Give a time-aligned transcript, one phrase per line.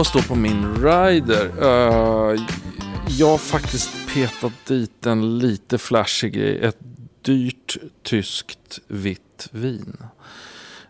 [0.00, 1.50] Vad står på min rider?
[1.62, 2.40] Uh,
[3.08, 6.60] jag har faktiskt petat dit en lite flashig grej.
[6.62, 6.78] Ett
[7.22, 9.96] dyrt tyskt vitt vin.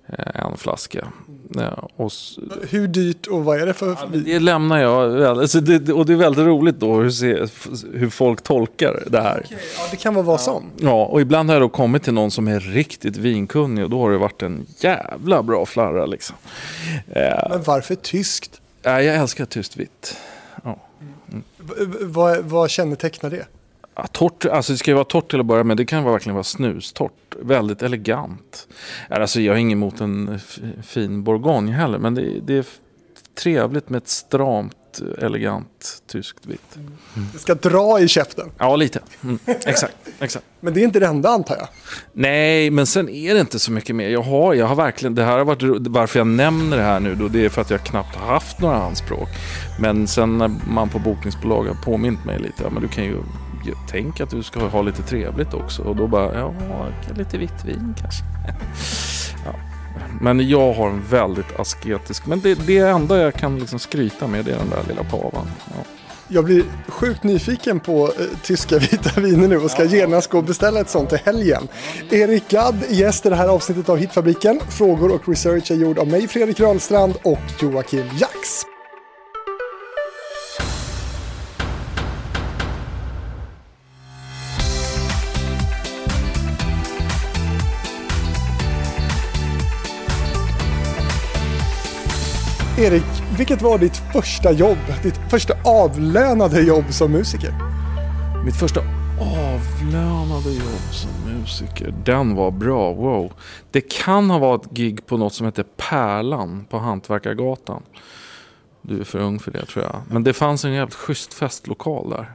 [0.09, 1.07] Eh, en flaska.
[1.55, 2.13] Ja, och,
[2.71, 4.23] Hur dyrt och vad är det för vin?
[4.25, 5.23] Det lämnar jag.
[5.23, 7.47] Alltså det, och det är väldigt roligt då hur, se,
[7.93, 9.43] hur folk tolkar det här.
[9.45, 10.65] Okay, ja, det kan vara vad som.
[10.77, 14.01] Ja, och ibland har jag då kommit till någon som är riktigt vinkunnig och då
[14.01, 16.07] har det varit en jävla bra flarra.
[16.07, 16.37] Liksom.
[17.51, 18.60] Men varför tyskt?
[18.83, 20.17] Jag älskar tyskt vitt.
[20.65, 20.79] Ja.
[21.31, 21.43] Mm.
[22.01, 23.47] Vad, vad kännetecknar det?
[23.95, 25.77] Ja, torrt, alltså det ska ju vara torrt till att börja med.
[25.77, 27.35] Det kan verkligen vara snustort.
[27.43, 28.69] Väldigt elegant.
[29.09, 30.41] Alltså jag har inget emot en
[30.83, 31.99] fin bourgogne heller.
[31.99, 32.67] Men det, det är
[33.35, 34.77] trevligt med ett stramt,
[35.19, 36.77] elegant tyskt vitt.
[36.77, 36.93] Mm.
[37.33, 38.51] Det ska dra i käften.
[38.59, 39.01] Ja, lite.
[39.23, 39.39] Mm.
[39.47, 40.45] Exakt, exakt.
[40.61, 41.69] Men det är inte det enda antar jag?
[42.13, 44.09] Nej, men sen är det inte så mycket mer.
[44.09, 47.15] Jag har, jag har verkligen, det här har varit, varför jag nämner det här nu
[47.15, 49.29] då, det är för att jag knappt har haft några anspråk.
[49.81, 53.17] Men sen när man på bokningsbolag har påmint mig lite, ja men du kan ju
[53.91, 55.83] tänk att du ska ha lite trevligt också.
[55.83, 56.55] Och då bara, ja,
[57.17, 58.25] lite vitt vin kanske.
[59.45, 59.70] ja.
[60.21, 64.45] Men jag har en väldigt asketisk, men det, det enda jag kan liksom skryta med
[64.45, 65.47] det är den där lilla pavan.
[65.67, 65.85] Ja.
[66.33, 70.45] Jag blir sjukt nyfiken på eh, tyska vita viner nu och ska genast gå och
[70.45, 71.69] beställa ett sånt till helgen.
[72.11, 74.61] Erik Gadd, gäst i det här avsnittet av Hitfabriken.
[74.69, 78.70] Frågor och research är gjord av mig, Fredrik Rahlstrand och Joakim Jax.
[92.81, 93.05] Erik,
[93.39, 94.79] vilket var ditt första jobb?
[95.03, 97.55] Ditt första avlönade jobb som musiker?
[98.45, 98.81] Mitt första
[99.21, 101.95] avlönade jobb som musiker.
[102.05, 103.33] Den var bra, wow.
[103.71, 107.83] Det kan ha varit gig på något som heter Pärlan på Hantverkargatan.
[108.83, 110.03] Du är för ung för det tror jag.
[110.11, 112.33] Men det fanns en jävligt schysst festlokal där.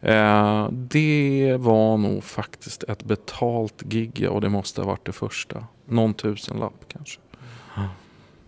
[0.00, 5.64] Eh, det var nog faktiskt ett betalt gig och det måste ha varit det första.
[5.86, 7.20] Någon tusenlapp kanske.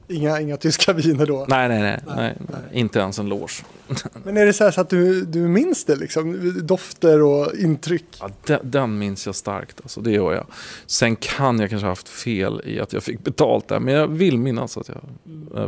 [0.09, 1.47] Inga, inga tyska viner då?
[1.49, 2.61] Nej, nej, nej, nej, nej.
[2.73, 3.53] inte ens en loge.
[4.25, 6.53] Men är det så, så att du, du minns det, liksom?
[6.67, 8.07] dofter och intryck?
[8.21, 10.47] Ja, den, den, minns jag starkt, alltså, det gör jag.
[10.87, 14.09] Sen kan jag kanske ha haft fel i att jag fick betalt där, men jag
[14.09, 15.01] vill minnas att jag...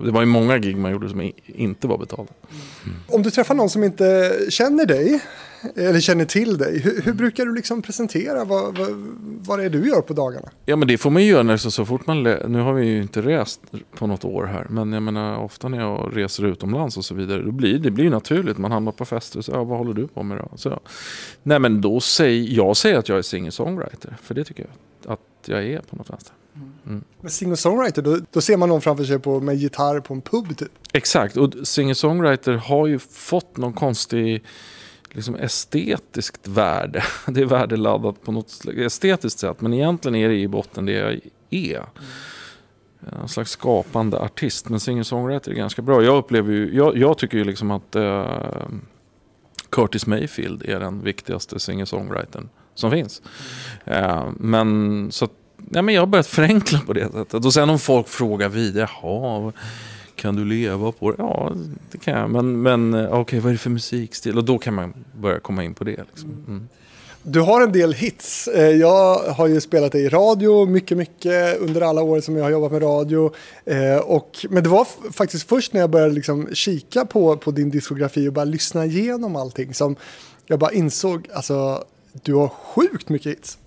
[0.04, 2.32] Det var ju många gig man gjorde som inte var betalda.
[2.84, 2.96] Mm.
[3.08, 5.20] Om du träffar någon som inte känner dig,
[5.76, 6.78] eller känner till dig.
[6.78, 8.88] Hur, hur brukar du liksom presentera vad, vad,
[9.46, 10.48] vad det är du gör på dagarna?
[10.64, 12.86] Ja men det får man ju göra när, så, så fort man, nu har vi
[12.86, 13.60] ju inte rest
[13.98, 14.66] på något år här.
[14.70, 17.42] Men jag menar ofta när jag reser utomlands och så vidare.
[17.42, 18.58] Då blir, det blir ju naturligt.
[18.58, 20.56] Man hamnar på fester och så, ja, vad håller du på med då?
[20.56, 20.80] Så,
[21.42, 24.16] nej men då säger jag säger att jag är singer-songwriter.
[24.22, 24.66] För det tycker
[25.02, 26.34] jag att jag är på något vänster.
[26.86, 27.04] Mm.
[27.20, 30.56] Men singer-songwriter, då, då, ser man någon framför sig på, med gitarr på en pub
[30.56, 30.68] typ?
[30.92, 34.44] Exakt, och singer-songwriter har ju fått någon konstig
[35.16, 37.04] liksom estetiskt värde.
[37.26, 39.60] Det är värdeladdat på något estetiskt sätt.
[39.60, 41.76] Men egentligen är det i botten det jag är.
[41.76, 43.20] Mm.
[43.22, 44.68] En slags skapande artist.
[44.68, 46.02] Men singer-songwriter är ganska bra.
[46.02, 48.24] Jag upplever ju, jag, jag tycker ju liksom att uh,
[49.70, 53.22] Curtis Mayfield är den viktigaste singer-songwritern som finns.
[53.90, 55.28] Uh, men så
[55.70, 57.44] ja, men jag har börjat förenkla på det sättet.
[57.44, 59.52] Och sen om folk frågar vidare, jaha,
[60.16, 61.16] kan du leva på det?
[61.18, 61.52] Ja,
[61.90, 62.30] det kan jag.
[62.30, 64.38] Men, men eh, okej, okay, vad är det för musikstil?
[64.38, 66.04] Och då kan man börja komma in på det.
[66.10, 66.30] Liksom.
[66.48, 66.68] Mm.
[67.22, 68.48] Du har en del hits.
[68.48, 72.50] Eh, jag har ju spelat i radio mycket, mycket under alla år som jag har
[72.50, 73.32] jobbat med radio.
[73.64, 77.70] Eh, och, men det var faktiskt först när jag började liksom kika på, på din
[77.70, 79.96] diskografi och bara lyssna igenom allting som
[80.46, 83.58] jag bara insåg, alltså du har sjukt mycket hits.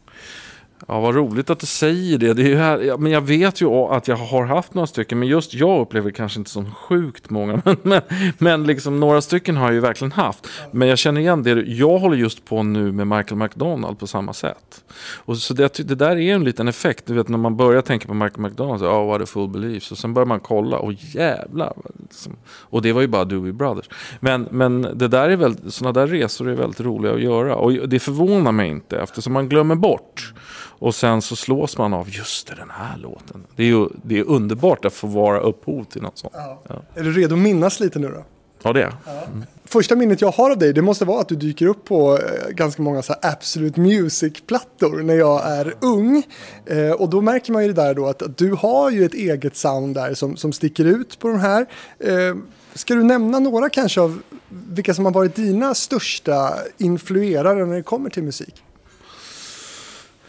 [0.87, 2.33] Ja, vad roligt att du säger det.
[2.33, 5.27] det är här, ja, men jag vet ju att jag har haft några stycken, men
[5.27, 7.61] just jag upplever kanske inte så sjukt många.
[7.65, 8.01] Men, men,
[8.37, 10.47] men liksom, några stycken har jag ju verkligen haft.
[10.71, 11.51] Men jag känner igen det.
[11.51, 14.83] Jag håller just på nu med Michael McDonald på samma sätt.
[15.15, 17.05] Och så det, det där är en liten effekt.
[17.05, 19.91] Du vet när man börjar tänka på Michael McDonald, ja, oh, what a full belief.
[19.91, 21.73] Och sen börjar man kolla, och jävlar.
[22.01, 22.35] Liksom.
[22.47, 23.89] Och det var ju bara Doobie Brothers.
[24.19, 27.55] Men, men det där är väl, sådana där resor är väldigt roliga att göra.
[27.55, 30.33] Och det förvånar mig inte eftersom man glömmer bort
[30.79, 33.45] och sen så slås man av, just det, den här låten.
[33.55, 36.33] Det är ju det är underbart att få vara upphov till något sånt.
[36.37, 36.61] Ja.
[36.67, 36.81] Ja.
[36.95, 38.23] Är du redo att minnas lite nu då?
[38.63, 39.11] Ja, det är ja.
[39.11, 39.43] mm.
[39.65, 42.49] Första minnet jag har av dig, det måste vara att du dyker upp på eh,
[42.49, 46.23] ganska många så Absolute Music-plattor när jag är ung.
[46.65, 49.13] Eh, och då märker man ju det där då att, att du har ju ett
[49.13, 51.65] eget sound där som, som sticker ut på de här.
[51.99, 52.35] Eh,
[52.73, 57.83] ska du nämna några kanske av vilka som har varit dina största influerare när det
[57.83, 58.63] kommer till musik?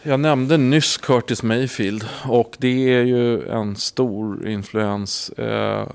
[0.03, 5.29] Jag nämnde nyss Curtis Mayfield och det är ju en stor influens.
[5.29, 5.87] Eh,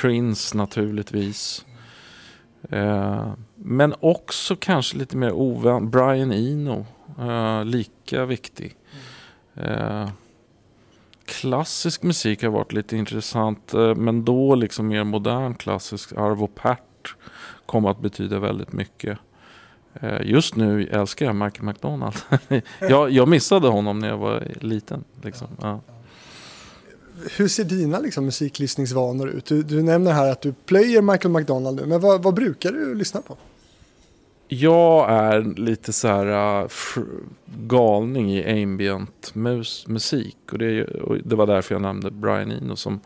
[0.00, 1.64] Prince naturligtvis.
[2.70, 6.86] Eh, men också kanske lite mer ovänt, Brian Eno.
[7.18, 8.76] Eh, lika viktig.
[9.54, 10.08] Eh,
[11.24, 13.74] klassisk musik har varit lite intressant.
[13.74, 16.12] Eh, men då liksom mer modern klassisk.
[16.12, 17.14] Arvo Pärt
[17.66, 19.18] kom att betyda väldigt mycket.
[19.94, 22.14] Eh, just nu älskar jag Michael McDonald.
[22.80, 25.04] jag, jag missade honom när jag var liten.
[25.22, 25.48] Liksom.
[25.60, 25.80] Ja.
[27.36, 29.46] Hur ser dina liksom, musiklyssningsvanor ut?
[29.46, 32.94] Du, du, nämner här att du plöjer Michael McDonald nu, men vad, vad brukar du
[32.94, 33.36] lyssna på?
[34.48, 36.68] Jag är lite så här uh,
[37.46, 40.36] galning i ambient mus musik.
[40.52, 43.00] Och det, och det, var därför jag nämnde Brian Eno som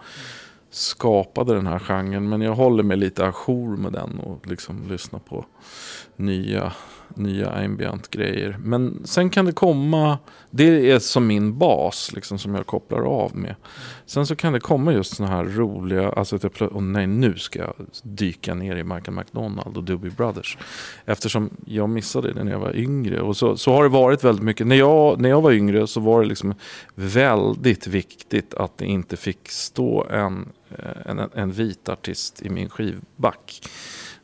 [0.70, 2.28] skapade den här genren.
[2.28, 5.44] Men jag håller mig lite ajour med den och liksom lyssnar på
[6.22, 6.72] nya
[7.16, 8.56] nya ambient grejer.
[8.60, 10.18] Men sen kan det komma,
[10.50, 13.54] det är som min bas liksom som jag kopplar av med.
[14.06, 17.36] Sen så kan det komma just sådana här roliga, alltså att jag oh nej nu
[17.36, 20.58] ska jag dyka ner i Michael McDonald och Doobie Brothers.
[21.04, 23.20] Eftersom jag missade det när jag var yngre.
[23.20, 26.00] Och så, så har det varit väldigt mycket, när jag, när jag var yngre så
[26.00, 26.54] var det liksom
[26.94, 32.68] väldigt viktigt att det inte fick stå en, eh, en, en vit artist i min
[32.68, 33.62] skivback.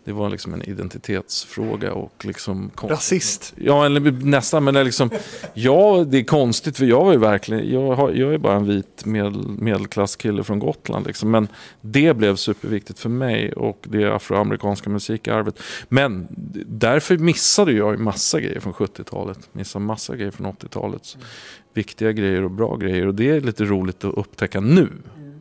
[0.08, 2.70] Det var liksom en identitetsfråga och liksom...
[2.82, 3.54] Rasist?
[3.56, 4.64] Ja, eller nästan.
[4.64, 5.10] Men det är liksom...
[5.54, 7.72] Ja, det är konstigt för jag var ju verkligen...
[7.72, 11.30] Jag, har, jag är bara en vit medel, medelklasskille från Gotland liksom.
[11.30, 11.48] Men
[11.80, 15.58] det blev superviktigt för mig och det afroamerikanska musikarvet.
[15.88, 16.26] Men
[16.66, 19.38] därför missade jag ju massa grejer från 70-talet.
[19.52, 21.14] Missade massa grejer från 80-talet.
[21.14, 21.26] Mm.
[21.74, 23.06] Viktiga grejer och bra grejer.
[23.06, 24.92] Och det är lite roligt att upptäcka nu.
[25.16, 25.40] Mm.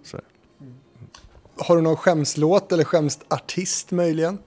[1.59, 4.37] Har du någon skämslåt eller skämsartist möjligen?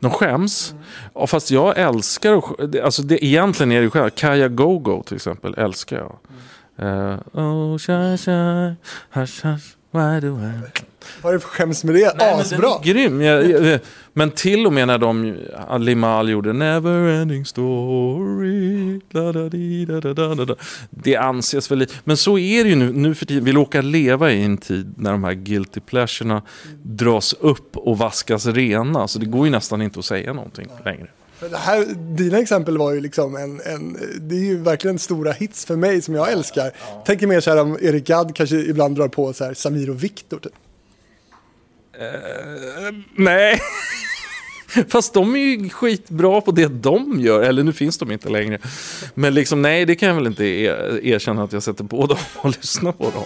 [0.00, 0.72] De skäms.
[0.72, 0.84] Mm.
[1.14, 2.42] Ja, fast jag älskar,
[2.82, 4.10] alltså det, egentligen är det själv.
[4.10, 6.16] Kaja Gogo till exempel älskar jag.
[6.78, 7.10] Mm.
[7.12, 8.74] Uh, oh, shy, shy,
[9.10, 10.82] hush, hush, why do I...
[11.22, 12.14] Vad är det för skäms med det?
[12.18, 12.70] Nej, Asbra!
[12.70, 13.20] Men grym.
[13.20, 13.80] Jag, jag,
[14.12, 15.36] men till och med när de,
[15.78, 19.00] Limal gjorde Neverending story.
[19.10, 19.48] Da, da,
[20.00, 20.54] da, da, da, da.
[20.90, 21.94] Det anses väl lite.
[22.04, 23.44] Men så är det ju nu, nu för tiden.
[23.44, 26.42] Vi råkar leva i en tid när de här guilty pleasurerna
[26.82, 29.08] dras upp och vaskas rena.
[29.08, 31.08] Så det går ju nästan inte att säga någonting längre.
[31.40, 31.84] Det här,
[32.16, 36.02] dina exempel var ju liksom en, en, det är ju verkligen stora hits för mig
[36.02, 36.72] som jag älskar.
[36.80, 37.02] Ja.
[37.06, 40.04] Tänker mer så här om Erik Gadd kanske ibland drar på så här Samir och
[40.04, 40.52] Viktor typ.
[42.00, 43.60] Uh, nej.
[44.88, 47.42] Fast de är ju skitbra på det de gör.
[47.42, 48.58] Eller nu finns de inte längre.
[49.14, 52.50] Men liksom nej, det kan jag väl inte erkänna att jag sätter på dem och
[52.50, 53.24] lyssnar på dem.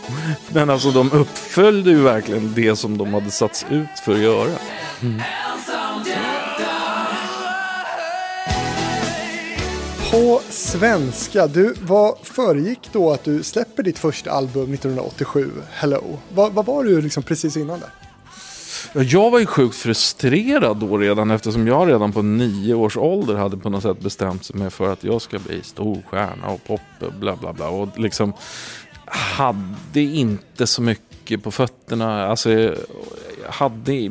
[0.48, 4.50] Men alltså de uppföljde ju verkligen det som de hade satts ut för att göra.
[5.02, 5.20] Mm.
[10.10, 16.18] På svenska, du, vad föregick då att du släpper ditt första album 1987, Hello?
[16.34, 19.02] Vad, vad var du liksom precis innan det?
[19.02, 23.56] Jag var ju sjukt frustrerad då redan eftersom jag redan på nio års ålder hade
[23.56, 26.80] på något sätt bestämt mig för att jag ska bli storstjärna och pop
[27.20, 27.68] bla bla bla.
[27.68, 28.32] Och liksom
[29.06, 32.26] hade inte så mycket på fötterna.
[32.26, 32.74] Alltså,
[33.50, 34.10] hade,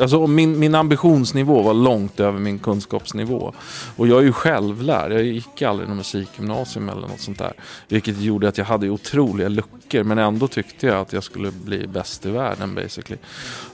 [0.00, 3.52] alltså min, min ambitionsnivå var långt över min kunskapsnivå.
[3.96, 5.12] Och jag är ju självlärd.
[5.12, 7.52] Jag gick aldrig någon musikgymnasium eller något sånt där.
[7.88, 10.02] Vilket gjorde att jag hade otroliga luckor.
[10.02, 13.18] Men ändå tyckte jag att jag skulle bli bäst i världen basically.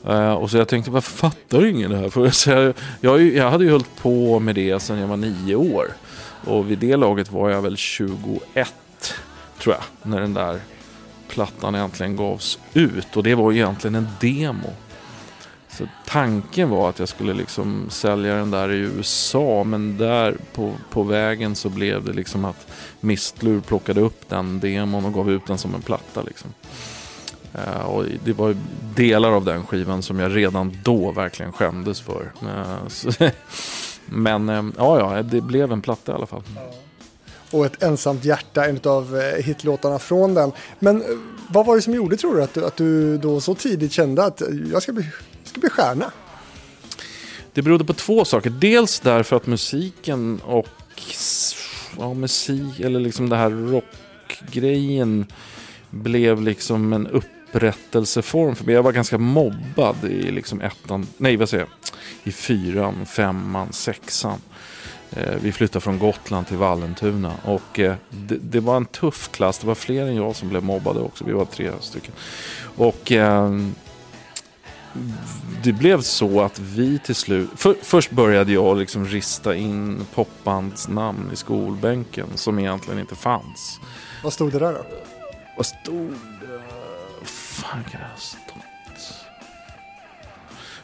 [0.08, 2.08] Uh, och så jag tänkte, varför fattar ingen det här?
[2.08, 5.86] För jag, jag, jag hade ju hållit på med det sedan jag var nio år.
[6.44, 8.74] Och vid det laget var jag väl 21
[9.58, 10.10] tror jag.
[10.10, 10.60] När den där
[11.28, 13.16] plattan äntligen gavs ut.
[13.16, 14.72] Och det var egentligen en demo.
[15.68, 20.72] Så tanken var att jag skulle liksom sälja den där i USA men där på,
[20.90, 22.66] på vägen så blev det liksom att
[23.00, 26.22] Mistlur plockade upp den demon och gav ut den som en platta.
[26.22, 26.50] Liksom.
[27.54, 28.56] Uh, och det var
[28.94, 32.32] delar av den skivan som jag redan då verkligen skämdes för.
[32.42, 33.10] Uh, så,
[34.06, 36.42] men uh, ja, ja, det blev en platta i alla fall.
[37.50, 40.52] Och ett ensamt hjärta, en av eh, hitlåtarna från den.
[40.78, 41.08] Men eh,
[41.48, 44.24] vad var det som gjorde tror du att, du att du då så tidigt kände
[44.24, 45.06] att eh, jag ska bli
[45.44, 46.12] ska bli stjärna?
[47.52, 48.50] Det berodde på två saker.
[48.50, 50.66] Dels därför att musiken och
[51.98, 55.26] ja, musik, eller liksom det här rockgrejen
[55.90, 58.74] blev liksom en upprättelseform för mig.
[58.74, 61.70] Jag var ganska mobbad i liksom ettan, nej vad säger jag,
[62.24, 64.40] i fyran, femman, sexan.
[65.10, 69.58] Eh, vi flyttade från Gotland till Vallentuna och eh, det, det, var en tuff klass.
[69.58, 71.24] Det var fler än jag som blev mobbade också.
[71.24, 72.14] Vi var tre stycken.
[72.76, 73.50] Och eh,
[75.62, 77.50] det blev så att vi till slut...
[77.56, 83.80] För, först började jag liksom rista in popbandsnamn i skolbänken som egentligen inte fanns.
[84.22, 84.84] Vad stod det där då?
[85.56, 87.26] Vad stod det?
[87.26, 88.47] Fan kan stått?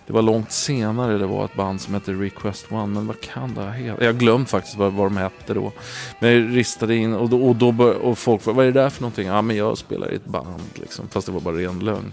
[0.06, 2.86] Det var långt senare det var ett band som hette Request One.
[2.86, 4.00] Men vad kan det ha hetat?
[4.00, 5.72] Jag har glömt faktiskt vad, vad de hette då.
[6.20, 8.80] Men jag ristade in och, då, och, då bör, och folk frågade vad är det
[8.80, 9.26] där för någonting?
[9.26, 11.08] Ja men jag spelar i ett band liksom.
[11.08, 12.12] Fast det var bara ren lögn.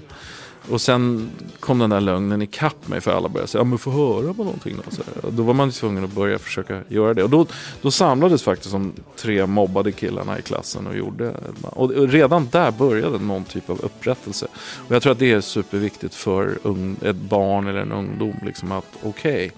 [0.71, 3.91] Och sen kom den där lögnen ikapp mig för alla började säga, ja men få
[3.91, 4.95] höra på någonting då.
[4.95, 7.23] Så då var man tvungen att börja försöka göra det.
[7.23, 7.45] Och då,
[7.81, 13.19] då samlades faktiskt de tre mobbade killarna i klassen och gjorde, och redan där började
[13.19, 14.47] någon typ av upprättelse.
[14.87, 18.71] Och jag tror att det är superviktigt för un, ett barn eller en ungdom, liksom
[18.71, 19.51] att okej, okay,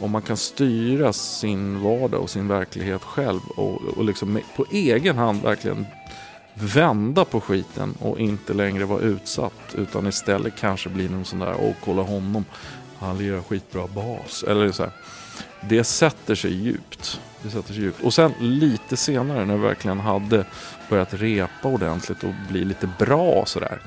[0.00, 5.16] om man kan styra sin vardag och sin verklighet själv och, och liksom på egen
[5.16, 5.86] hand verkligen
[6.62, 11.54] vända på skiten och inte längre vara utsatt utan istället kanske bli någon sån där,
[11.60, 12.44] åh kolla honom,
[12.98, 14.44] han lirar skitbra bas.
[14.48, 14.92] Eller så här.
[15.60, 17.20] Det sätter sig djupt.
[17.42, 18.02] Det sätter sig djupt.
[18.02, 20.44] Och sen lite senare när vi verkligen hade
[20.88, 23.80] börjat repa ordentligt och bli lite bra sådär.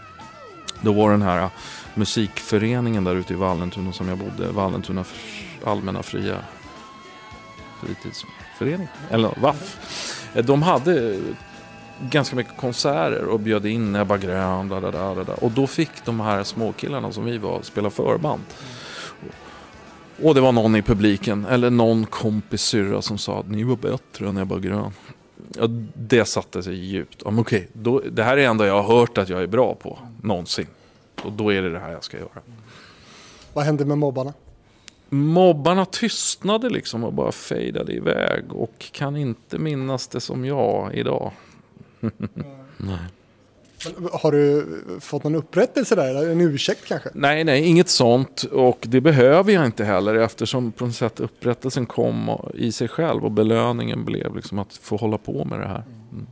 [0.82, 1.50] Då var den här äh,
[1.94, 5.06] musikföreningen där ute i Vallentuna som jag bodde, Vallentuna
[5.66, 6.38] allmänna fria
[7.82, 9.78] fritidsförening, eller VAF.
[10.44, 11.20] De hade
[12.10, 14.70] ganska mycket konserter och bjöd in Ebba Grön.
[14.70, 15.34] Da, da, da, da.
[15.34, 18.42] Och då fick de här småkillarna som vi var spela förband.
[20.24, 23.76] Och det var någon i publiken, eller någon kompis syrra som sa att ni var
[23.76, 24.92] bättre än Ebba Grön.
[25.58, 27.22] Ja, det satte sig djupt.
[27.26, 29.76] Ja, okay, då, det här är det enda jag har hört att jag är bra
[29.76, 30.68] på, någonsin.
[31.24, 32.42] Och då är det det här jag ska göra.
[33.54, 34.34] Vad hände med mobbarna?
[35.10, 41.32] Mobbarna tystnade liksom och bara fejdade iväg och kan inte minnas det som jag idag.
[42.78, 43.00] Nej.
[44.12, 44.66] har du
[45.00, 46.10] fått någon upprättelse där?
[46.10, 47.10] Eller en ursäkt kanske?
[47.14, 48.44] Nej, nej, inget sånt.
[48.44, 53.26] Och det behöver jag inte heller eftersom på något sätt upprättelsen kom i sig själv
[53.26, 55.84] och belöningen blev liksom att få hålla på med det här.
[56.12, 56.28] Mm.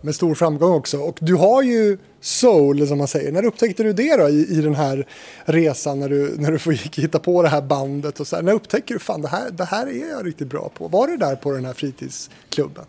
[0.00, 0.98] Med stor framgång också.
[0.98, 3.32] Och du har ju soul som man säger.
[3.32, 5.06] När upptäckte du det då i, i den här
[5.44, 8.20] resan när du, när du fick hitta på det här bandet?
[8.20, 10.70] Och så här, när upptäcker du fan det här, det här är jag riktigt bra
[10.74, 10.88] på?
[10.88, 12.84] Var det där på den här fritidsklubben?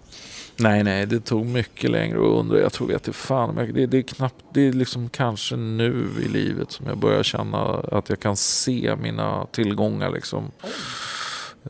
[0.60, 2.60] Nej, nej, det tog mycket längre och undra.
[2.60, 6.72] Jag tror att fan, det, det är knappt, det är liksom kanske nu i livet
[6.72, 7.58] som jag börjar känna
[7.92, 10.52] att jag kan se mina tillgångar liksom.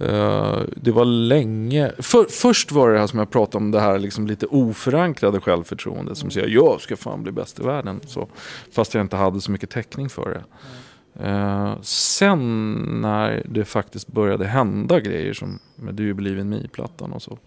[0.01, 3.99] Uh, det var länge, för, först var det här som jag pratade om, det här
[3.99, 7.99] liksom lite oförankrade självförtroendet som säger jag ska fan bli bäst i världen.
[8.07, 8.27] Så,
[8.71, 10.43] fast jag inte hade så mycket täckning för det.
[11.25, 17.21] Uh, sen när det faktiskt började hända grejer som med Du är bliven mig-plattan och
[17.21, 17.37] så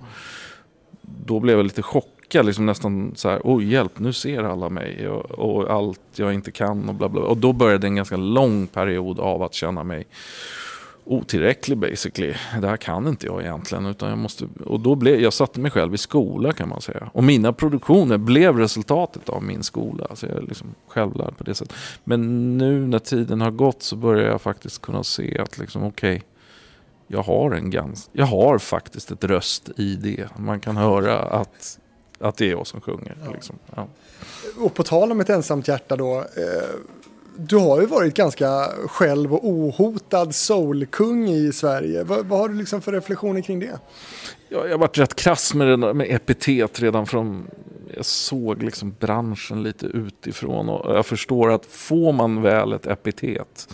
[1.24, 5.08] då blev jag lite chockad, liksom nästan så här, oj hjälp, nu ser alla mig
[5.08, 7.22] och, och, allt jag inte kan och bla bla.
[7.22, 10.06] Och då började en ganska lång period av att känna mig
[11.10, 12.34] otillräcklig basically.
[12.60, 13.86] Det här kan inte jag egentligen.
[13.86, 17.10] Utan jag, måste, och då blev, jag satte mig själv i skola kan man säga.
[17.12, 20.06] Och mina produktioner blev resultatet av min skola.
[20.14, 21.76] Så jag är liksom självlärd på det sättet.
[22.04, 26.16] Men nu när tiden har gått så börjar jag faktiskt kunna se att liksom okej.
[26.16, 26.29] Okay,
[27.12, 30.28] jag har, en gans, jag har faktiskt ett röst i det.
[30.36, 31.78] Man kan höra att,
[32.18, 33.16] att det är jag som sjunger.
[33.24, 33.32] Ja.
[33.32, 33.58] Liksom.
[33.74, 33.86] Ja.
[34.58, 36.18] Och på tal om ett ensamt hjärta då.
[36.18, 36.24] Eh,
[37.36, 42.04] du har ju varit ganska själv och ohotad soulkung i Sverige.
[42.04, 43.78] Vad, vad har du liksom för reflektioner kring det?
[44.48, 47.50] Ja, jag har varit rätt krass med, den, med epitet redan från...
[47.96, 53.68] Jag såg liksom branschen lite utifrån och jag förstår att får man väl ett epitet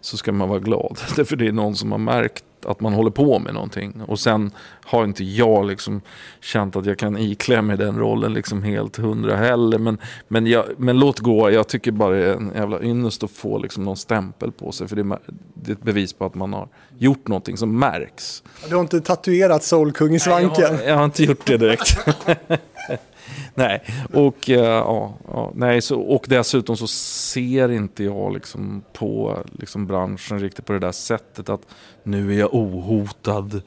[0.00, 0.98] så ska man vara glad.
[1.16, 4.02] Därför det är någon som har märkt att man håller på med någonting.
[4.06, 4.50] Och sen
[4.84, 6.00] har inte jag liksom
[6.40, 9.78] känt att jag kan iklä mig den rollen liksom helt hundra heller.
[9.78, 13.30] Men, men, jag, men låt gå, jag tycker bara det är en jävla ynnest att
[13.30, 14.88] få liksom någon stämpel på sig.
[14.88, 15.18] För det är,
[15.54, 18.42] det är ett bevis på att man har gjort någonting som märks.
[18.68, 20.50] Du har inte tatuerat Soulkung i svanken?
[20.58, 21.98] Nej, jag, har, jag har inte gjort det direkt.
[23.54, 23.82] nej,
[24.12, 29.86] och, eh, ja, ja, nej så, och dessutom så ser inte jag liksom på liksom
[29.86, 31.66] branschen riktigt på det där sättet att
[32.02, 33.62] nu är jag ohotad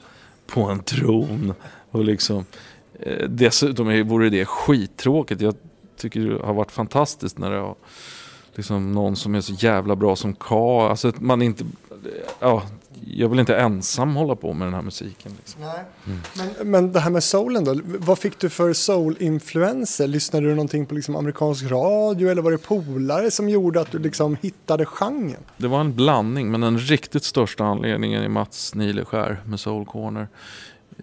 [0.48, 1.53] på en tron.
[1.91, 2.46] Och liksom,
[3.00, 5.41] eh, dessutom vore det skittråkigt.
[5.41, 5.55] Jag
[5.98, 7.75] tycker det har varit fantastiskt när det har
[8.55, 10.82] liksom någon som är så jävla bra som K.
[10.82, 11.65] Alltså man inte,
[12.39, 12.63] ja,
[13.07, 15.31] jag vill inte ensam hålla på med den här musiken.
[15.38, 15.62] Liksom.
[15.62, 15.83] Nej.
[16.05, 16.19] Mm.
[16.38, 20.07] Men, men det här med soulen då, vad fick du för soul-influenser?
[20.07, 24.00] Lyssnade du någonting på liksom amerikansk radio eller var det polare som gjorde att du
[24.00, 25.43] liksom hittade genren?
[25.57, 30.27] Det var en blandning, men den riktigt största anledningen är Mats Nileskär med Soul Corner.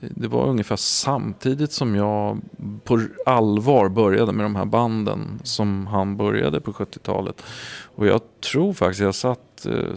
[0.00, 2.40] Det var ungefär samtidigt som jag
[2.85, 7.42] på allvar började med de här banden som han började på 70-talet.
[7.95, 8.21] Och jag
[8.52, 9.95] tror faktiskt jag satt eh,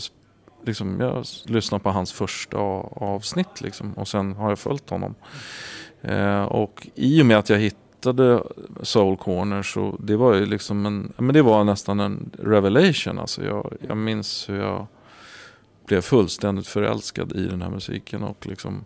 [0.66, 5.16] liksom, jag lyssnade på hans första avsnitt liksom, och sen har jag följt honom.
[6.02, 8.44] Eh, och i och med att jag hittade
[8.82, 13.20] Soul Corner så det var ju liksom en, men det var nästan en revelation.
[13.20, 14.88] Alltså jag, jag minns hur jag
[15.86, 18.86] blev fullständigt förälskad i den här musiken och liksom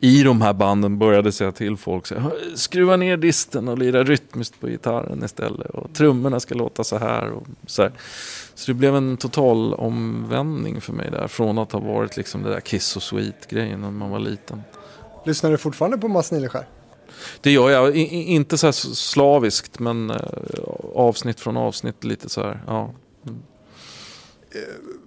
[0.00, 4.60] i de här banden började säga till folk så skruva ner disten och lira rytmiskt
[4.60, 7.30] på gitarren istället och trummorna ska låta så här.
[7.30, 7.92] Och så, här
[8.56, 12.48] så det blev en total omvändning för mig där från att ha varit liksom det
[12.48, 14.62] där Kiss och Sweet grejen när man var liten.
[15.24, 16.68] Lyssnar du fortfarande på Mats Nileskär?
[17.40, 20.16] Det gör jag, I, inte så slaviskt men uh,
[20.94, 22.60] avsnitt från avsnitt lite så här.
[22.66, 22.90] Ja.
[23.26, 23.38] Mm.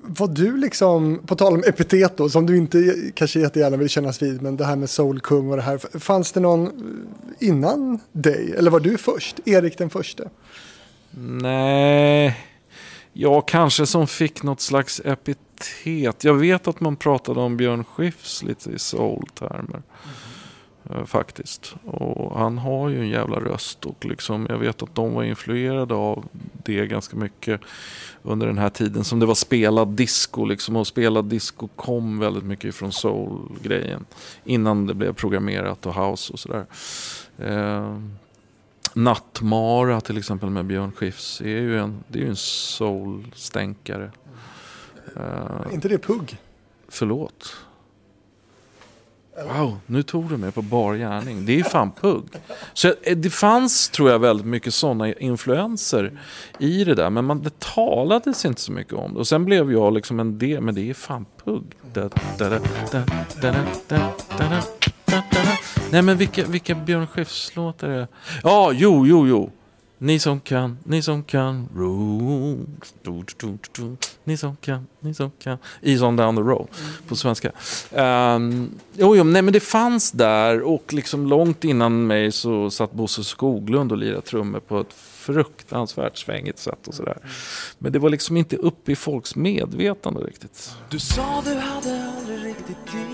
[0.02, 4.22] Var du liksom, på tal om epitet då, som du inte kanske jättegärna vill kännas
[4.22, 6.00] vid, men det här med soulkung och det här.
[6.00, 6.72] Fanns det någon
[7.40, 8.54] innan dig?
[8.58, 9.40] Eller var du först?
[9.46, 10.24] Erik den första?
[11.12, 11.89] Nej,
[13.20, 16.24] jag kanske som fick något slags epitet.
[16.24, 19.82] Jag vet att man pratade om Björn Skifs lite i soul-termer.
[20.90, 21.08] Mm.
[21.08, 21.76] Faktiskt.
[21.86, 25.94] Och han har ju en jävla röst och liksom, jag vet att de var influerade
[25.94, 26.26] av
[26.64, 27.62] det ganska mycket
[28.24, 32.44] under den här tiden som det var spelad disco liksom och spelad disco kom väldigt
[32.44, 34.06] mycket ifrån soul-grejen
[34.44, 36.66] innan det blev programmerat och house och sådär.
[37.38, 37.98] Eh,
[38.94, 44.12] Nattmara till exempel med Björn Skifs är ju en, det är ju en soul-stänkare.
[45.16, 46.38] Eh, inte det Pugg?
[46.88, 47.56] Förlåt.
[49.48, 51.46] Wow, nu tog du mig på bar gärning.
[51.46, 52.26] Det är fan pugg.
[52.74, 56.20] Så eh, det fanns, tror jag, väldigt mycket sådana influenser
[56.60, 57.10] i det där.
[57.10, 59.20] Men man, det talades inte så mycket om det.
[59.20, 61.64] Och sen blev jag liksom en del, men det är fan pugg.
[65.92, 68.08] Nej men vilka, vilka Björn Skifs-låtar är det?
[68.44, 69.52] Ja, jo, jo, jo.
[70.02, 71.70] Ni som kan, ni som kan.
[74.24, 75.58] Ni som kan, ni som kan.
[75.82, 76.68] Ease on down the road
[77.08, 77.52] på svenska.
[77.92, 82.92] Um, jo, jo, nej men det fanns där och liksom långt innan mig så satt
[82.92, 87.18] Bosse Skoglund och lirade trummor på ett fruktansvärt svängigt sätt och sådär.
[87.78, 90.72] Men det var liksom inte uppe i folks medvetande riktigt.
[90.90, 93.09] Du sa du hade aldrig riktigt tid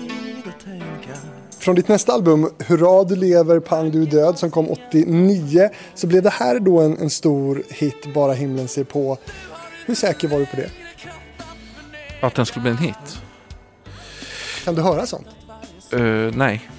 [1.66, 6.06] från ditt nästa album, Hurra du lever, pang du är död, som kom 89, så
[6.06, 9.18] blev det här då en, en stor hit, Bara himlen ser på.
[9.86, 10.70] Hur säker var du på det?
[12.20, 13.20] Att den skulle bli en hit?
[14.64, 15.26] Kan du höra sånt?
[15.94, 16.70] Uh, nej.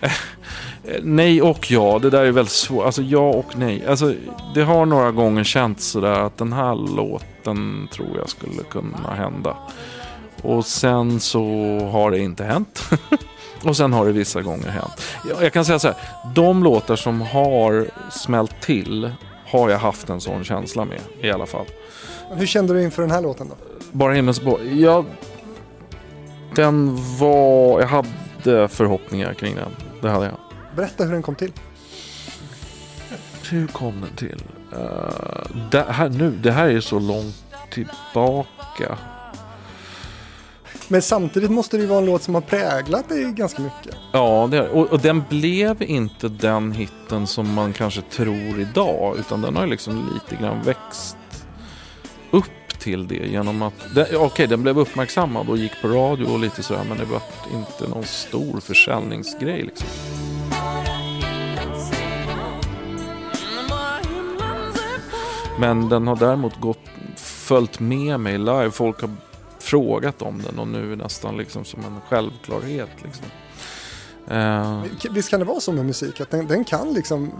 [1.02, 2.86] nej och ja, det där är väldigt svårt.
[2.86, 3.86] Alltså ja och nej.
[3.86, 4.14] Alltså,
[4.54, 9.56] det har några gånger känts sådär att den här låten tror jag skulle kunna hända.
[10.42, 11.44] Och sen så
[11.92, 12.82] har det inte hänt.
[13.64, 15.02] Och sen har det vissa gånger hänt.
[15.40, 15.96] Jag kan säga så här,
[16.34, 19.12] de låtar som har smält till
[19.46, 21.66] har jag haft en sån känsla med i alla fall.
[22.30, 23.54] Hur kände du inför den här låten då?
[23.92, 24.58] Bara himmelens blå.
[24.62, 25.04] Jag,
[26.54, 29.70] den var, jag hade förhoppningar kring den.
[30.00, 30.34] Det hade jag.
[30.76, 31.52] Berätta hur den kom till.
[33.50, 34.42] Hur kom den till?
[34.72, 38.98] Uh, det, här, nu, det här är så långt tillbaka.
[40.92, 43.96] Men samtidigt måste det ju vara en låt som har präglat dig ganska mycket.
[44.12, 49.16] Ja, det är, och, och den blev inte den hitten som man kanske tror idag.
[49.18, 51.16] Utan den har ju liksom lite grann växt
[52.30, 53.74] upp till det genom att...
[53.90, 56.84] Okej, okay, den blev uppmärksammad och gick på radio och lite sådär.
[56.88, 59.88] Men det var inte någon stor försäljningsgrej liksom.
[65.60, 66.80] Men den har däremot gått,
[67.16, 68.70] följt med mig live.
[68.70, 69.10] Folk har
[69.72, 72.90] frågat om den och nu nästan liksom som en självklarhet.
[73.04, 73.26] Liksom.
[74.30, 77.32] Uh, Visst kan det vara så med musik, att den, den, kan liksom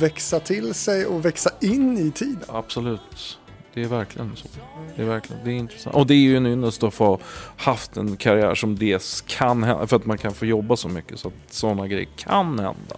[0.00, 2.44] växa till sig och växa in i tiden?
[2.48, 3.38] Absolut.
[3.74, 4.48] Det är verkligen så.
[4.96, 5.96] Det är verkligen, det är intressant.
[5.96, 7.18] Och det är ju en ynnest att få
[7.56, 9.86] haft en karriär som det kan hända.
[9.86, 12.96] För att man kan få jobba så mycket så att sådana grejer kan hända.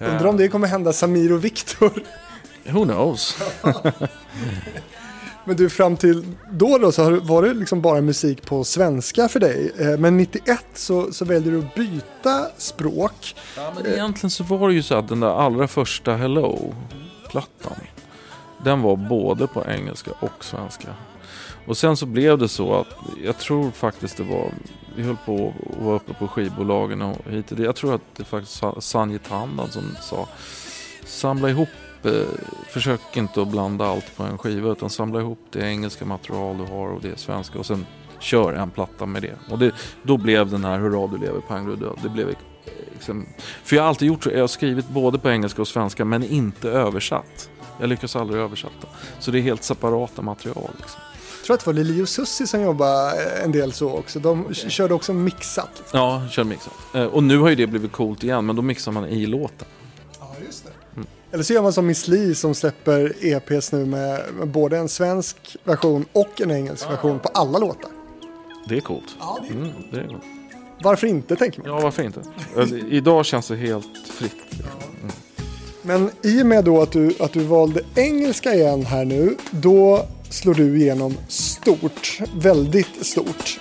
[0.00, 1.92] Undrar om det kommer hända Samir och Viktor?
[2.64, 3.38] Who knows?
[5.46, 9.40] Men du, fram till då, då så var det liksom bara musik på svenska för
[9.40, 9.72] dig.
[9.78, 13.36] Eh, men 91 så, så väljer du att byta språk.
[13.56, 17.72] Ja, men egentligen så var det ju så att den där allra första Hello-plattan.
[18.64, 20.88] Den var både på engelska och svenska.
[21.66, 22.86] Och sen så blev det så att
[23.24, 24.52] jag tror faktiskt det var,
[24.96, 27.62] vi höll på att vara uppe på skivbolagen och hit och det.
[27.62, 30.28] Jag tror att det faktiskt var Sanji Tandan som sa
[31.04, 31.68] samla ihop
[32.68, 36.64] försök inte att blanda allt på en skiva utan samla ihop det engelska material du
[36.64, 37.86] har och det svenska och sen
[38.18, 39.34] kör en platta med det.
[39.50, 41.98] Och det, då blev den här Hurra du lever, pang du död.
[42.02, 42.34] Det blev
[42.92, 43.26] liksom,
[43.64, 46.24] för jag har alltid gjort så, jag har skrivit både på engelska och svenska men
[46.24, 47.50] inte översatt.
[47.80, 48.88] Jag lyckas aldrig översätta.
[49.18, 50.70] Så det är helt separata material.
[50.78, 51.00] Liksom.
[51.38, 54.18] Jag tror att det var Lili och Susie som jobbade en del så också.
[54.18, 55.70] De körde också mixat.
[55.78, 56.00] Liksom.
[56.00, 56.72] Ja, körde mixat.
[56.94, 59.68] Eh, och nu har ju det blivit coolt igen men då mixar man i låten.
[61.32, 65.56] Eller så gör man som Miss Li som släpper EPs nu med, både en svensk
[65.64, 67.90] version och en engelsk version på alla låtar.
[68.68, 69.16] Det är coolt.
[69.20, 69.58] Ja, det är...
[69.58, 70.22] Mm, det är coolt.
[70.82, 71.68] Varför inte, tänker man.
[71.68, 72.20] Ja, varför inte?
[72.56, 74.32] Alltså, idag känns det helt fritt.
[75.82, 80.06] Men i och med då att du, att du valde engelska igen här nu, då
[80.30, 82.20] slår du igenom stort.
[82.36, 83.60] Väldigt stort.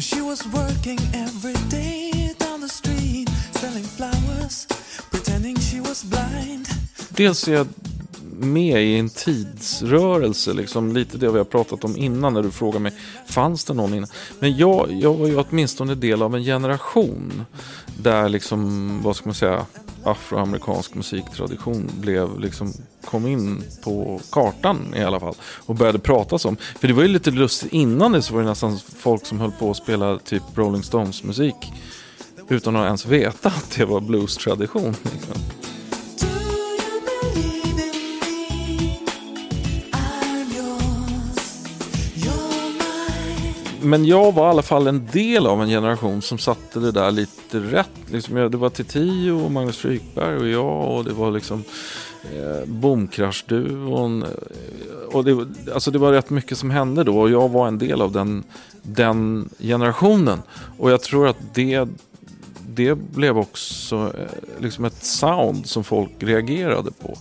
[0.00, 4.15] She was working every day down the street, selling flowers,
[7.08, 7.66] Dels är jag
[8.38, 12.80] med i en tidsrörelse, liksom lite det vi har pratat om innan när du frågar
[12.80, 12.92] mig,
[13.28, 14.08] fanns det någon innan?
[14.38, 17.44] Men jag, jag var ju åtminstone del av en generation
[17.98, 19.66] där liksom, vad ska man säga,
[20.04, 22.72] afroamerikansk musiktradition blev liksom
[23.04, 26.56] kom in på kartan i alla fall och började pratas om.
[26.56, 29.52] För det var ju lite lustigt innan det så var det nästan folk som höll
[29.52, 31.72] på att spela typ Rolling Stones musik
[32.48, 34.94] utan att ens veta att det var blues-tradition.
[35.02, 35.42] Liksom.
[43.86, 47.10] Men jag var i alla fall en del av en generation som satte det där
[47.10, 47.90] lite rätt.
[48.10, 51.64] Liksom, jag- det var Titiyo och Magnus Frykberg och jag och det var liksom
[52.34, 54.22] eh, Bomkraschduon.
[54.22, 54.28] Eh,
[55.12, 57.78] och det, var- alltså det var rätt mycket som hände då och jag var en
[57.78, 58.44] del av den,
[58.82, 60.42] den generationen.
[60.78, 61.88] Och jag tror att det,
[62.68, 67.18] det blev också eh, liksom ett sound som folk reagerade på.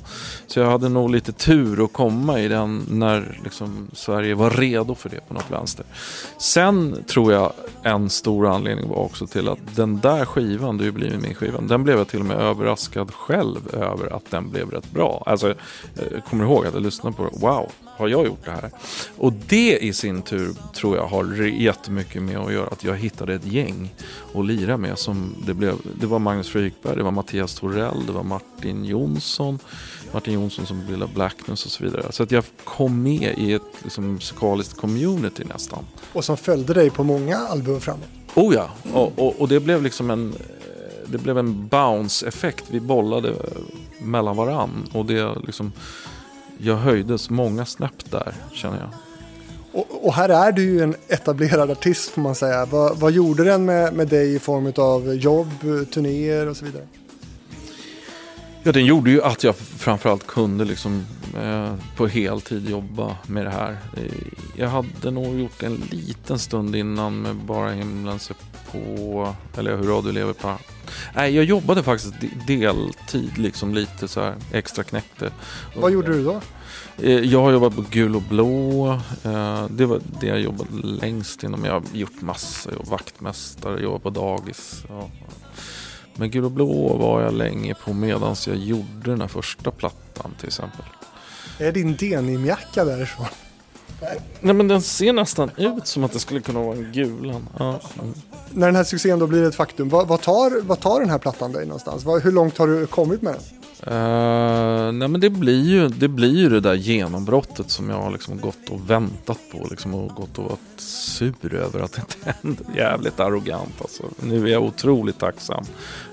[0.48, 4.96] Så jag hade nog lite tur att komma i den när liksom Sverige var redo
[4.96, 5.86] för det på något vänster.
[6.38, 7.54] Sen tror jag
[7.84, 11.84] en stor anledning var också till att den där skivan, Du blivit min skiva, den
[11.84, 15.24] blev jag till och med överraskad själv över att den blev rätt bra.
[15.26, 15.54] Alltså,
[16.12, 18.72] jag kommer ihåg att jag lyssnade på det, wow, har jag gjort det här?
[19.18, 23.34] Och det i sin tur tror jag har jättemycket med att göra att jag hittade
[23.34, 23.96] ett gäng
[24.36, 25.00] att lira med.
[25.00, 29.60] Som det, blev, det var Magnus Frykberg, det var Mattias Torell, det var Martin Jonsson.
[30.12, 32.12] Martin Jonsson som bildade Blackness och så vidare.
[32.12, 35.86] Så att jag kom med i ett liksom, musikaliskt community nästan.
[36.14, 38.08] Och som följde dig på många album framåt.
[38.36, 42.66] Oh ja, och, och, och det blev liksom en, eh, det blev en bounce-effekt.
[42.70, 43.36] Vi bollade eh,
[44.00, 45.72] mellan varann och det liksom,
[46.58, 48.90] jag höjdes många snäpp där känner jag.
[49.72, 52.66] Och, och här är du ju en etablerad artist får man säga.
[52.66, 55.50] Vad, vad gjorde den med, med dig i form av jobb,
[55.94, 56.84] turnéer och så vidare?
[58.68, 61.06] Ja, den gjorde ju att jag framförallt kunde liksom,
[61.42, 63.78] eh, på heltid jobba med det här.
[63.98, 64.04] Eh,
[64.56, 68.36] Jag hade nog gjort en liten stund innan med Bara himlen ser
[68.72, 70.54] på, eller Hur radio lever på.
[71.16, 75.32] Nej, jag jobbade faktiskt de- deltid, liksom lite så här extra knäckte.
[75.76, 76.42] Vad gjorde du då?
[77.02, 78.88] Eh, Jag har jobbat på Gul och Blå.
[79.24, 81.66] eh, Det var det jag jobbade längst inom.
[81.66, 82.74] Jag har gjort massor.
[82.80, 84.84] Jag vaktmästare, jobbat på dagis.
[84.90, 85.10] ja.
[86.16, 90.32] Men Gul och Blå var jag länge på medan jag gjorde den här första plattan
[90.40, 90.86] till exempel.
[91.60, 93.26] Är din denimjacka därifrån?
[94.42, 97.48] Nej men den ser nästan ut som att det skulle kunna vara en gulan.
[97.58, 97.80] Ja.
[98.02, 98.14] mm.
[98.50, 101.18] När den här succén då blir ett faktum, vad, vad, tar, vad tar den här
[101.18, 102.04] plattan dig någonstans?
[102.04, 103.55] Vad, hur långt har du kommit med den?
[103.84, 108.12] Uh, nej men det blir, ju, det blir ju det där genombrottet som jag har
[108.12, 109.68] liksom gått och väntat på.
[109.70, 112.64] Liksom, och gått och varit sur över att det inte hände.
[112.76, 114.04] Jävligt arrogant alltså.
[114.24, 115.64] Nu är jag otroligt tacksam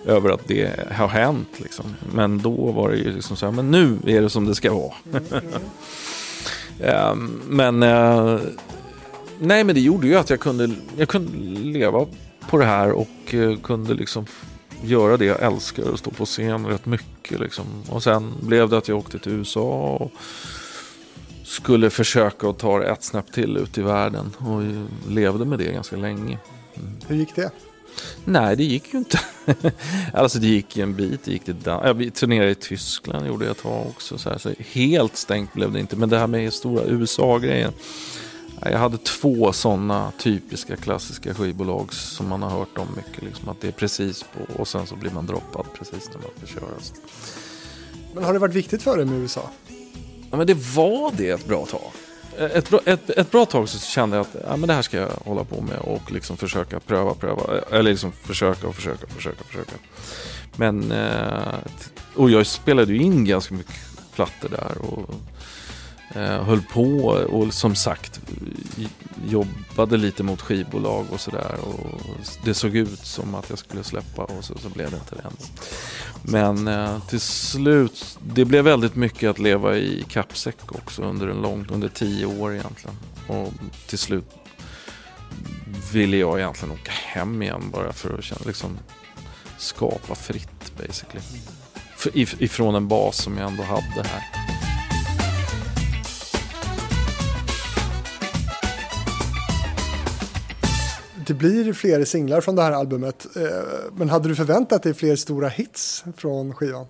[0.06, 1.60] över att det har hänt.
[1.60, 1.84] Liksom.
[2.14, 4.72] Men då var det ju liksom så här, men nu är det som det ska
[4.74, 4.94] vara.
[6.80, 7.14] uh,
[7.48, 8.40] men uh,
[9.38, 12.06] nej men det gjorde ju att jag kunde, jag kunde leva
[12.50, 14.26] på det här och eh, kunde liksom
[14.84, 17.40] göra det jag älskar och stå på scen rätt mycket.
[17.40, 17.64] Liksom.
[17.88, 20.12] Och sen blev det att jag åkte till USA och
[21.44, 24.62] skulle försöka att ta det ett snäpp till ut i världen och
[25.12, 26.38] levde med det ganska länge.
[27.06, 27.50] Hur gick det?
[28.24, 29.20] Nej, det gick ju inte.
[30.14, 31.24] alltså det gick ju en bit.
[31.24, 34.18] Det gick till Dan- ja, vi turnerade i Tyskland, gjorde jag ett tag också.
[34.18, 35.96] Så, här, så helt stängt blev det inte.
[35.96, 37.72] Men det här med stora USA-grejen.
[38.64, 43.22] Ja, Jag hade två sådana typiska klassiska skivbolag som man har hört om mycket.
[43.22, 46.30] Liksom, att det är precis på och sen så blir man droppad precis när man
[46.36, 46.70] ska köra.
[48.14, 49.50] Men har det varit viktigt för dig med USA?
[50.30, 51.92] Ja, men det var det ett bra tag.
[52.38, 54.96] Ett bra, ett, ett bra tag så kände jag att ja, men det här ska
[54.96, 57.42] jag hålla på med och liksom försöka pröva, pröva.
[57.70, 59.72] Eller liksom försöka och försöka, försöka, försöka.
[60.56, 61.54] Men, eh,
[62.14, 63.74] och jag spelade ju in ganska mycket
[64.14, 65.31] plattor där och eh,
[66.14, 68.20] Eh, höll på och som sagt
[69.26, 71.58] jobbade lite mot skivbolag och sådär.
[72.44, 75.22] Det såg ut som att jag skulle släppa och så, så blev det inte det
[75.22, 75.44] ändå.
[76.22, 81.42] Men eh, till slut, det blev väldigt mycket att leva i kappsäck också under en
[81.42, 82.96] lång, under tio år egentligen.
[83.26, 83.52] Och
[83.86, 84.30] till slut
[85.92, 88.78] ville jag egentligen åka hem igen bara för att känna, liksom,
[89.58, 91.22] skapa fritt basically.
[92.38, 94.41] Ifrån en bas som jag ändå hade här.
[101.26, 103.36] Det blir fler singlar från det här albumet.
[103.36, 103.42] Eh,
[103.96, 106.86] men hade du förväntat dig fler stora hits från skivan?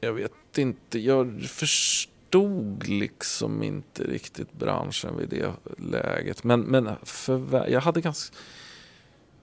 [0.00, 6.44] Jag vet inte, jag förstod liksom inte riktigt branschen vid det läget.
[6.44, 8.36] Men, men förvä- jag hade ganska...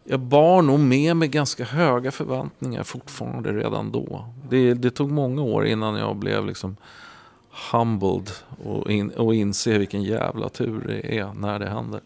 [0.04, 4.34] Jag bar nog med mig ganska höga förväntningar fortfarande redan då.
[4.50, 6.78] Det, det tog många år innan jag blev liksom
[7.72, 8.32] humbled
[8.63, 12.02] och, in, och inse vilken jävla tur det är när det händer.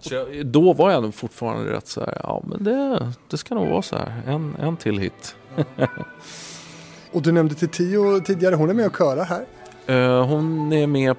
[0.00, 3.54] Så jag, då var jag nog fortfarande rätt så här, ja men det, det ska
[3.54, 5.36] nog vara så här, en, en till hit.
[7.12, 9.44] Och du nämnde till Tio tidigare, hon är med och körar här.
[9.86, 11.16] Eh, hon är med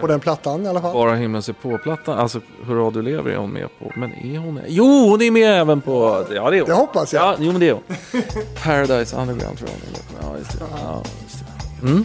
[0.00, 0.92] På den plattan i alla fall.
[0.92, 2.18] Bara himlen ser på-plattan.
[2.18, 3.92] Alltså Hurra du lever är hon med på.
[3.96, 4.64] Men är hon med?
[4.68, 6.24] Jo, hon är med även på...
[6.34, 6.68] Ja, det är hon.
[6.68, 7.22] Det hoppas jag.
[7.22, 7.82] Ja, jo, men det är hon.
[8.62, 10.14] Paradise Underground tror jag hon är med på.
[10.22, 10.64] Ja, just det.
[10.82, 11.33] Ja, just det.
[11.84, 12.04] Mm.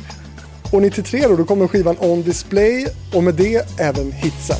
[0.71, 4.57] Och 93 då, då kommer skivan On Display och med det även hitsen.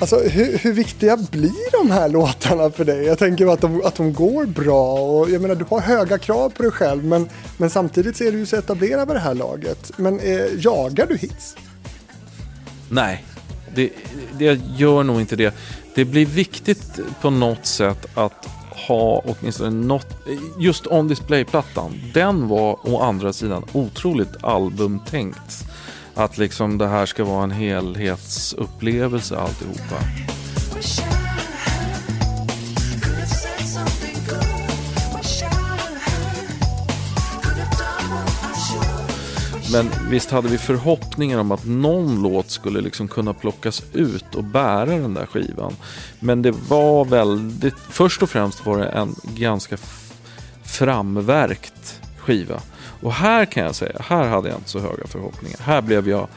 [0.00, 3.04] Alltså hur, hur viktiga blir de här låtarna för dig?
[3.04, 6.50] Jag tänker att de, att de går bra och jag menar du har höga krav
[6.50, 9.34] på dig själv men, men samtidigt så är du ju så etablerad vid det här
[9.34, 9.92] laget.
[9.96, 11.56] Men eh, jagar du hits?
[12.88, 13.24] Nej,
[13.74, 13.90] det,
[14.38, 15.54] det gör nog inte det.
[15.94, 18.48] Det blir viktigt på något sätt att
[18.88, 20.06] ha åtminstone något.
[20.58, 25.64] Just On Display-plattan, den var å andra sidan otroligt albumtänkt.
[26.14, 29.96] Att liksom det här ska vara en helhetsupplevelse alltihopa.
[39.72, 44.44] Men visst hade vi förhoppningar om att någon låt skulle liksom kunna plockas ut och
[44.44, 45.76] bära den där skivan.
[46.20, 49.76] Men det var väldigt, först och främst var det en ganska
[50.64, 52.60] framverkt skiva.
[53.02, 55.58] Och här kan jag säga, här hade jag inte så höga förhoppningar.
[55.60, 56.28] Här blev jag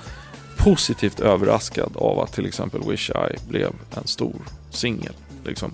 [0.58, 4.36] positivt överraskad av att till exempel Wish I blev en stor
[4.70, 5.14] singel.
[5.46, 5.74] Liksom.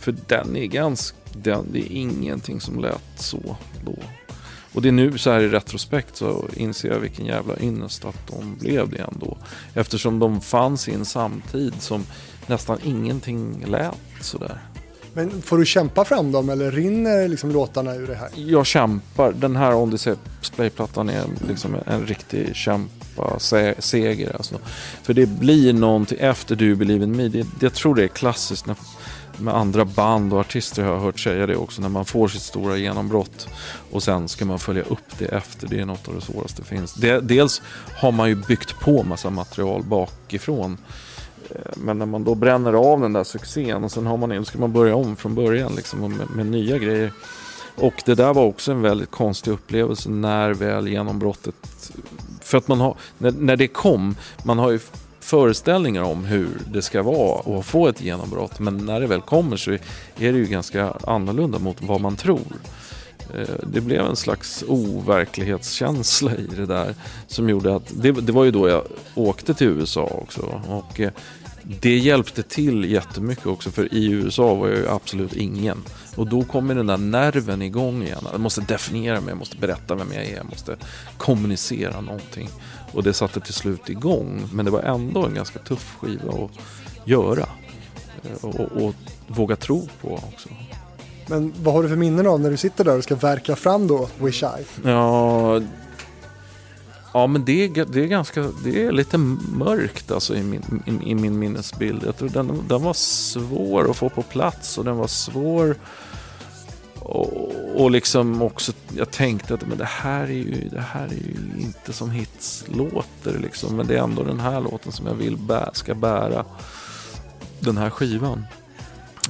[0.00, 3.96] För den är ganska, den, det är ingenting som lät så då.
[4.72, 8.26] Och det är nu så här i retrospekt så inser jag vilken jävla ynnest att
[8.26, 9.36] de blev det ändå.
[9.74, 12.04] Eftersom de fanns i en samtid som
[12.46, 14.58] nästan ingenting lät sådär.
[15.14, 18.28] Men får du kämpa fram dem eller rinner liksom låtarna ur det här?
[18.34, 19.32] Jag kämpar.
[19.32, 24.58] Den här On Display-plattan är liksom en riktig kämpa se- seger alltså.
[25.02, 27.28] För det blir någonting efter Do You Believe In Me.
[27.28, 28.76] Det, jag tror det är klassiskt när,
[29.42, 31.82] med andra band och artister har jag hört säga det också.
[31.82, 33.48] När man får sitt stora genombrott
[33.90, 35.68] och sen ska man följa upp det efter.
[35.68, 36.94] Det är något av det svåraste som finns.
[36.94, 37.62] Det, dels
[37.96, 40.78] har man ju byggt på massa material bakifrån.
[41.50, 44.44] Eh, men när man då bränner av den där succén och sen har man, då
[44.44, 47.12] ska man börja om från början liksom med, med nya grejer.
[47.76, 51.54] Och det där var också en väldigt konstig upplevelse när väl genombrottet...
[52.40, 54.78] För att man har, när, när det kom, man har ju
[55.22, 58.58] föreställningar om hur det ska vara att få ett genombrott.
[58.58, 59.78] Men när det väl kommer så är
[60.16, 62.56] det ju ganska annorlunda mot vad man tror.
[63.34, 66.94] Eh, det blev en slags overklighetskänsla i det där
[67.26, 68.82] som gjorde att det, det var ju då jag
[69.14, 71.10] åkte till USA också och eh,
[71.80, 75.78] det hjälpte till jättemycket också för i USA var jag ju absolut ingen
[76.16, 78.26] och då kommer den där nerven igång igen.
[78.32, 80.76] Jag måste definiera mig, jag måste berätta vem jag är, jag måste
[81.18, 82.48] kommunicera någonting
[82.94, 86.50] och det satte till slut igång men det var ändå en ganska tuff skiva att
[87.04, 87.48] göra
[88.22, 88.94] eh, och, och, och
[89.26, 90.48] våga tro på också.
[91.26, 93.86] Men vad har du för minnen av när du sitter där och ska verka fram
[93.86, 94.46] då Wish I?
[94.84, 95.60] Ja,
[97.12, 101.10] ja men det är, det är ganska, det är lite mörkt alltså i min, i,
[101.10, 102.02] i min minnesbild.
[102.06, 105.76] Jag tror den, den var svår att få på plats och den var svår
[107.04, 111.10] och, och liksom också, jag tänkte att men det, här är ju, det här är
[111.10, 113.76] ju inte som hits låter liksom.
[113.76, 116.44] Men det är ändå den här låten som jag vill bä, ska bära
[117.60, 118.44] den här skivan.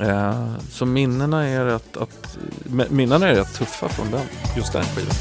[0.01, 2.39] Eh, så minnena är rätt, att,
[2.91, 5.15] minnena är rätt tuffa från den, just den skivan.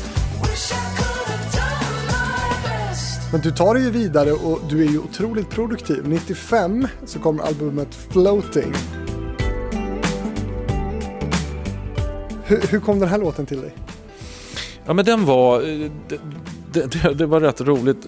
[3.32, 6.08] Men du tar dig ju vidare och du är ju otroligt produktiv.
[6.08, 8.74] 95 så kommer albumet Floating.
[12.52, 13.74] Hur, hur kom den här låten till dig?
[14.86, 16.20] Ja men den var, eh, det,
[16.74, 18.08] det, det, det var rätt roligt.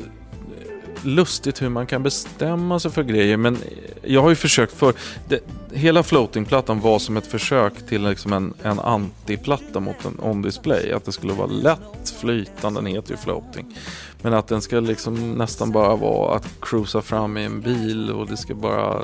[1.04, 3.58] Lustigt hur man kan bestämma sig för grejer men
[4.02, 4.94] jag har ju försökt för,
[5.30, 5.40] det,
[5.74, 10.92] hela floatingplattan var som ett försök till liksom en, en antiplatta mot en on-display.
[10.92, 13.78] Att det skulle vara lätt flytande, den heter ju floating.
[14.22, 18.28] Men att den ska liksom nästan bara vara att cruisa fram i en bil och
[18.28, 19.04] det ska bara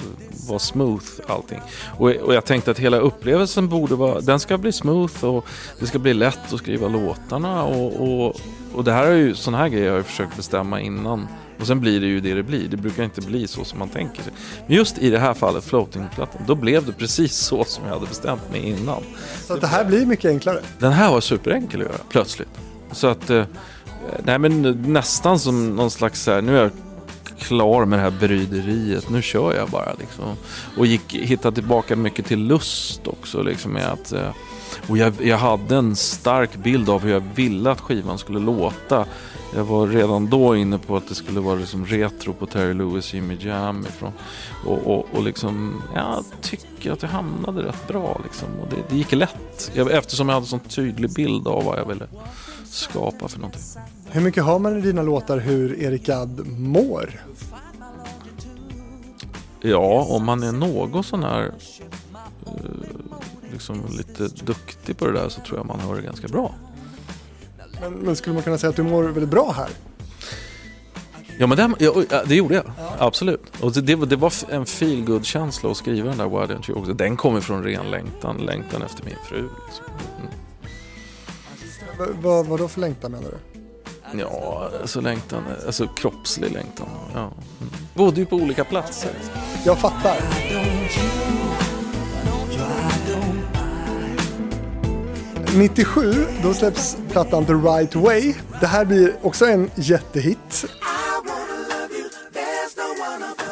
[0.49, 1.59] vara smooth allting.
[1.97, 5.45] Och, och jag tänkte att hela upplevelsen borde vara, den ska bli smooth och
[5.79, 8.35] det ska bli lätt att skriva låtarna och, och
[8.73, 11.27] och det här är ju, sådana här grejer har jag försökt bestämma innan.
[11.59, 12.67] Och sen blir det ju det det blir.
[12.67, 14.33] Det brukar inte bli så som man tänker sig.
[14.67, 18.07] Men just i det här fallet, floatingplattan, då blev det precis så som jag hade
[18.07, 19.03] bestämt mig innan.
[19.47, 20.61] Så det här blir mycket enklare.
[20.79, 22.49] Den här var superenkel att göra, plötsligt.
[22.91, 23.45] Så att, eh,
[24.23, 24.61] nej men
[24.93, 26.71] nästan som någon slags så här, nu är jag
[27.39, 30.35] klar med det här bryderiet, nu kör jag bara liksom.
[30.77, 34.29] Och gick, hittade tillbaka mycket till lust också liksom med att eh,
[34.87, 39.05] och jag, jag hade en stark bild av hur jag ville att skivan skulle låta.
[39.55, 43.13] Jag var redan då inne på att det skulle vara liksom retro på Terry Lewis
[43.13, 44.11] Jimmy Jam ifrån.
[44.65, 48.47] Och, och, och liksom, jag tycker att jag hamnade rätt bra liksom.
[48.61, 49.71] Och det, det gick lätt.
[49.73, 52.07] Jag, eftersom jag hade en sån tydlig bild av vad jag ville
[52.65, 53.61] skapa för någonting.
[54.09, 57.21] Hur mycket hör man i dina låtar hur Erik Gadd mår?
[59.61, 61.51] Ja, om man är något sån här
[62.45, 62.53] eh,
[63.51, 66.53] liksom lite duktig på det där så tror jag man hör det ganska bra.
[67.81, 69.69] Men, men skulle man kunna säga att du mår väldigt bra här?
[71.37, 72.65] Ja, men det, ja, ja, det gjorde jag.
[72.97, 73.41] Absolut.
[73.61, 76.93] Och det, det, var- en feel känsla att skriva den där Why Don't You också.
[76.93, 79.41] Den kommer från ren längtan, längtan efter min fru.
[79.65, 79.85] Liksom.
[80.19, 80.29] Mm.
[82.21, 83.37] Va, va, vad då för längtan menar du?
[84.19, 86.87] Ja, alltså längtan, alltså kroppslig längtan.
[87.13, 87.31] Ja.
[87.95, 88.15] Mm.
[88.15, 89.11] Ju på olika platser.
[89.65, 90.17] Jag fattar.
[95.57, 98.33] 97, då släpps plattan The Right Way.
[98.59, 100.65] Det här blir också en jättehit.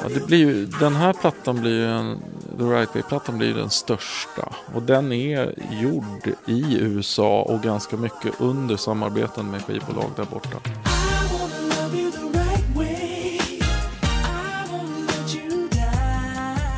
[0.02, 2.20] Ja, det blir ju, den här plattan blir ju en,
[2.58, 4.54] The Right Way-plattan blir ju den största.
[4.76, 10.58] Och den är gjord i USA och ganska mycket under samarbeten med skivbolag där borta.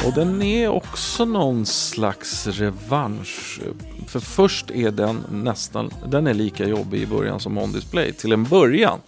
[0.10, 3.60] Och den är också någon slags revansch.
[4.08, 8.32] För först är den nästan, den är lika jobbig i början som On Display, till
[8.32, 9.00] en början.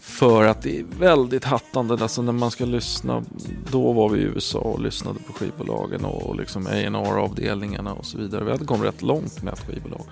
[0.00, 3.22] För att det är väldigt hattande, alltså när man ska lyssna,
[3.70, 8.18] då var vi i USA och lyssnade på skivbolagen och liksom A&R avdelningarna och så
[8.18, 8.44] vidare.
[8.44, 10.06] Vi hade kommit rätt långt med ett skivbolag.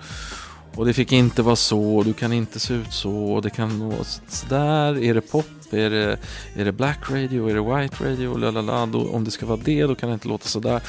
[0.75, 4.03] Och det fick inte vara så, du kan inte se ut så, det kan vara
[4.27, 6.17] sådär, är det pop, är det,
[6.55, 9.83] är det black radio, är det white radio, lalala, då, om det ska vara det
[9.83, 10.81] då kan det inte låta sådär.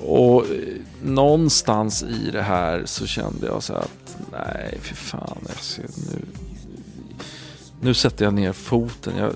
[0.00, 0.48] Och eh,
[1.02, 6.24] någonstans i det här så kände jag så att nej, för fan, jag ser, nu,
[7.80, 9.16] nu sätter jag ner foten.
[9.16, 9.32] Jag,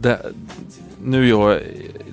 [0.00, 0.20] det,
[1.04, 1.62] nu gör jag,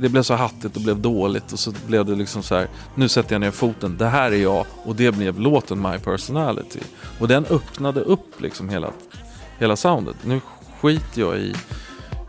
[0.01, 3.09] det blev så hattigt och blev dåligt och så blev det liksom så här, nu
[3.09, 6.79] sätter jag ner foten, det här är jag och det blev låten My Personality.
[7.19, 8.91] Och den öppnade upp liksom hela,
[9.59, 10.15] hela soundet.
[10.25, 10.41] Nu
[10.81, 11.55] skiter jag i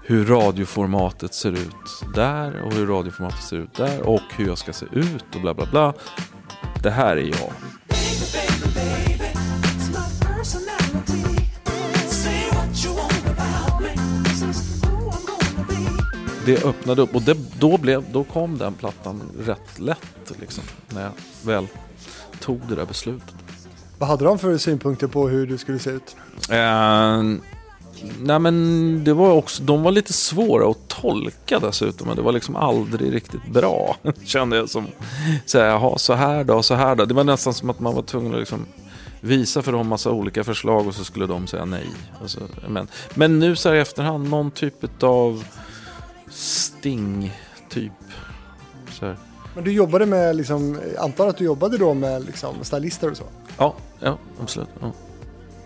[0.02, 4.72] hur radioformatet ser ut där och hur radioformatet ser ut där och hur jag ska
[4.72, 5.92] se ut och bla bla bla.
[6.82, 7.52] Det här är jag.
[16.46, 21.02] Det öppnade upp och det, då, blev, då kom den plattan rätt lätt liksom, när
[21.02, 21.66] jag väl
[22.40, 23.34] tog det där beslutet.
[23.98, 26.16] Vad hade de för synpunkter på hur du skulle se ut?
[26.50, 27.22] Eh,
[28.20, 32.06] nej men det var också, de var lite svåra att tolka dessutom.
[32.06, 33.96] Men det var liksom aldrig riktigt bra.
[34.24, 34.86] Kände jag som,
[35.46, 37.04] så här, jaha, så här då, så här då.
[37.04, 38.66] Det var nästan som att man var tvungen att liksom
[39.20, 41.86] visa för dem massa olika förslag och så skulle de säga nej.
[42.22, 45.44] Alltså, men, men nu så här i efterhand, någon typ av
[46.32, 47.32] sting
[47.68, 47.92] typ.
[48.90, 49.16] Så här.
[49.54, 53.24] Men du jobbade med, liksom, antar att du jobbade då med liksom, stylister och så?
[53.58, 54.68] Ja, ja, absolut.
[54.80, 54.92] Ja.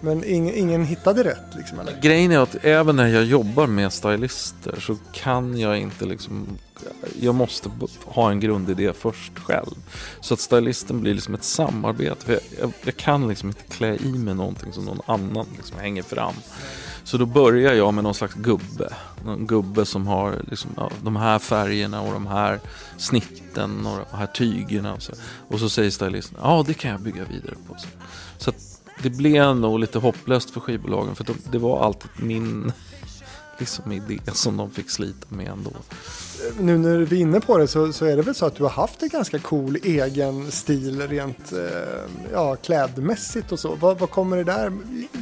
[0.00, 2.00] Men ing, ingen hittade rätt liksom eller?
[2.00, 6.46] Grejen är att även när jag jobbar med stylister så kan jag inte liksom
[7.20, 7.70] Jag måste
[8.04, 9.74] ha en grundidé först själv.
[10.20, 12.26] Så att stylisten blir liksom ett samarbete.
[12.26, 15.78] För jag, jag, jag kan liksom inte klä i mig någonting som någon annan liksom
[15.78, 16.34] hänger fram.
[17.06, 18.94] Så då börjar jag med någon slags gubbe.
[19.24, 22.60] Någon gubbe som har liksom, ja, de här färgerna och de här
[22.96, 24.94] snitten och de här tygerna.
[24.94, 25.12] Och så,
[25.48, 27.74] och så säger stylisten, ja det kan jag bygga vidare på.
[27.78, 27.88] Så,
[28.38, 32.72] så att det blev nog lite hopplöst för skivbolagen för de, det var alltid min
[33.58, 35.72] liksom, idé som de fick slita med ändå.
[36.60, 38.62] Nu när vi är inne på det så, så är det väl så att du
[38.62, 41.58] har haft en ganska cool egen stil rent eh,
[42.32, 43.74] ja, klädmässigt och så.
[43.74, 44.72] Vad, vad kommer det där?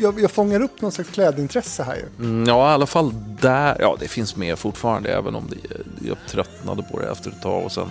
[0.01, 2.25] Jag, jag fångar upp någon slags klädintresse här ju.
[2.25, 3.77] Mm, ja, i alla fall där.
[3.81, 7.65] Ja, det finns med fortfarande även om det, jag tröttnade på det efter ett tag.
[7.65, 7.91] Och sen,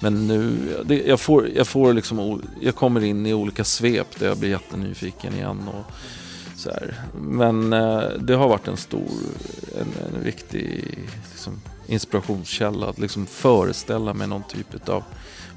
[0.00, 4.26] men nu, det, jag, får, jag, får liksom, jag kommer in i olika svep där
[4.26, 5.68] jag blir jättenyfiken igen.
[5.68, 5.92] Och,
[6.58, 6.94] så här.
[7.20, 9.10] Men eh, det har varit en stor,
[9.80, 10.84] en, en viktig
[11.30, 15.02] liksom, inspirationskälla att liksom föreställa mig någon typ av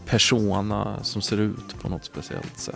[0.05, 2.75] persona som ser ut på något speciellt sätt.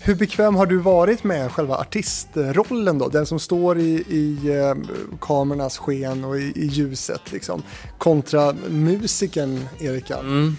[0.00, 3.08] Hur bekväm har du varit med själva artistrollen då?
[3.08, 4.74] Den som står i, i eh,
[5.20, 7.62] kamerornas sken och i, i ljuset liksom.
[7.98, 10.20] Kontra musikern Erik Gadd.
[10.24, 10.56] Mm.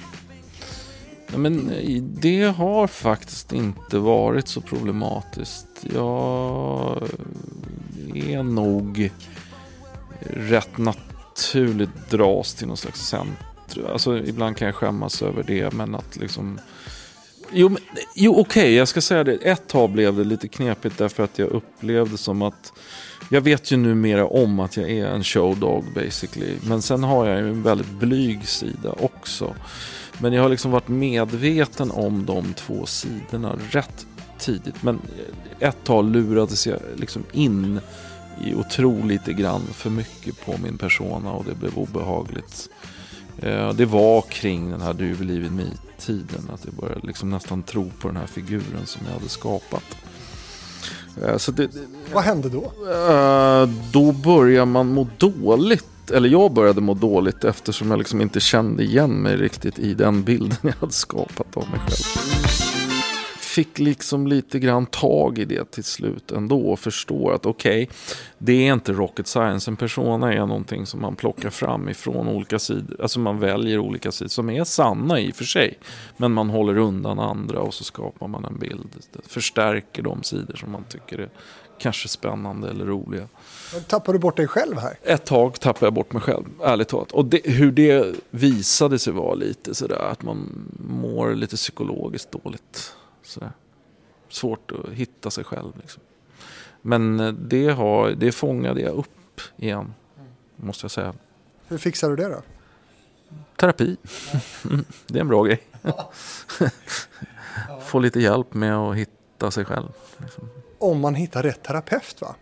[1.31, 5.67] Ja, men i- det har faktiskt inte varit så problematiskt.
[5.93, 7.07] Jag
[8.15, 9.11] är nog
[10.19, 10.77] rätt
[11.37, 13.85] naturligt dras till någon slags centrum.
[13.91, 16.59] Alltså ibland kan jag skämmas över det men att liksom
[17.51, 17.81] Jo, men-
[18.15, 19.33] jo okej, jag ska säga det.
[19.33, 22.73] Ett tag blev det lite knepigt därför att jag upplevde som att
[23.31, 26.53] jag vet ju numera om att jag är en showdog basically.
[26.63, 29.55] Men sen har jag ju en väldigt blyg sida också.
[30.17, 34.05] Men jag har liksom varit medveten om de två sidorna rätt
[34.39, 34.83] tidigt.
[34.83, 35.01] Men
[35.59, 37.79] ett tag lurades jag liksom in
[38.57, 42.69] och tro lite grann för mycket på min persona och det blev obehagligt.
[43.41, 46.49] Eh, Det var kring den här Du believe in me-tiden.
[46.53, 49.83] Att jag började liksom nästan tro på den här figuren som jag hade skapat.
[51.23, 51.69] Eh, Så det,
[52.13, 52.63] Vad hände då?
[52.91, 56.11] Eh, då börjar man må dåligt.
[56.11, 60.23] Eller jag började må dåligt eftersom jag liksom inte kände igen mig riktigt i den
[60.23, 62.66] bilden jag hade skapat av mig själv.
[63.57, 67.89] Fick liksom lite grann tag i det till slut ändå och förstår att okej,
[68.37, 69.71] det är inte rocket science.
[69.71, 73.01] En persona är någonting som man plockar fram ifrån olika sidor.
[73.01, 75.77] Alltså man väljer olika sidor som är sanna i och för sig.
[76.17, 78.89] Men man håller undan andra och så skapar man en bild.
[79.11, 81.29] Det förstärker de sidor som man tycker är
[81.79, 83.27] kanske spännande eller roliga.
[83.87, 84.97] Tappar du bort dig själv här?
[85.03, 87.11] Ett tag tappade jag bort mig själv, ärligt talat.
[87.11, 92.93] Och det, hur det visade sig vara lite sådär att man mår lite psykologiskt dåligt.
[93.27, 93.51] Sådär.
[94.29, 95.73] Svårt att hitta sig själv.
[95.81, 96.03] Liksom.
[96.81, 99.93] Men eh, det, har, det fångade jag upp igen,
[100.55, 101.13] måste jag säga.
[101.67, 102.41] Hur fixar du det då?
[103.55, 103.97] Terapi,
[105.07, 105.63] det är en bra grej.
[107.81, 109.89] Få lite hjälp med att hitta sig själv.
[110.17, 110.49] Liksom.
[110.77, 112.35] Om man hittar rätt terapeut va?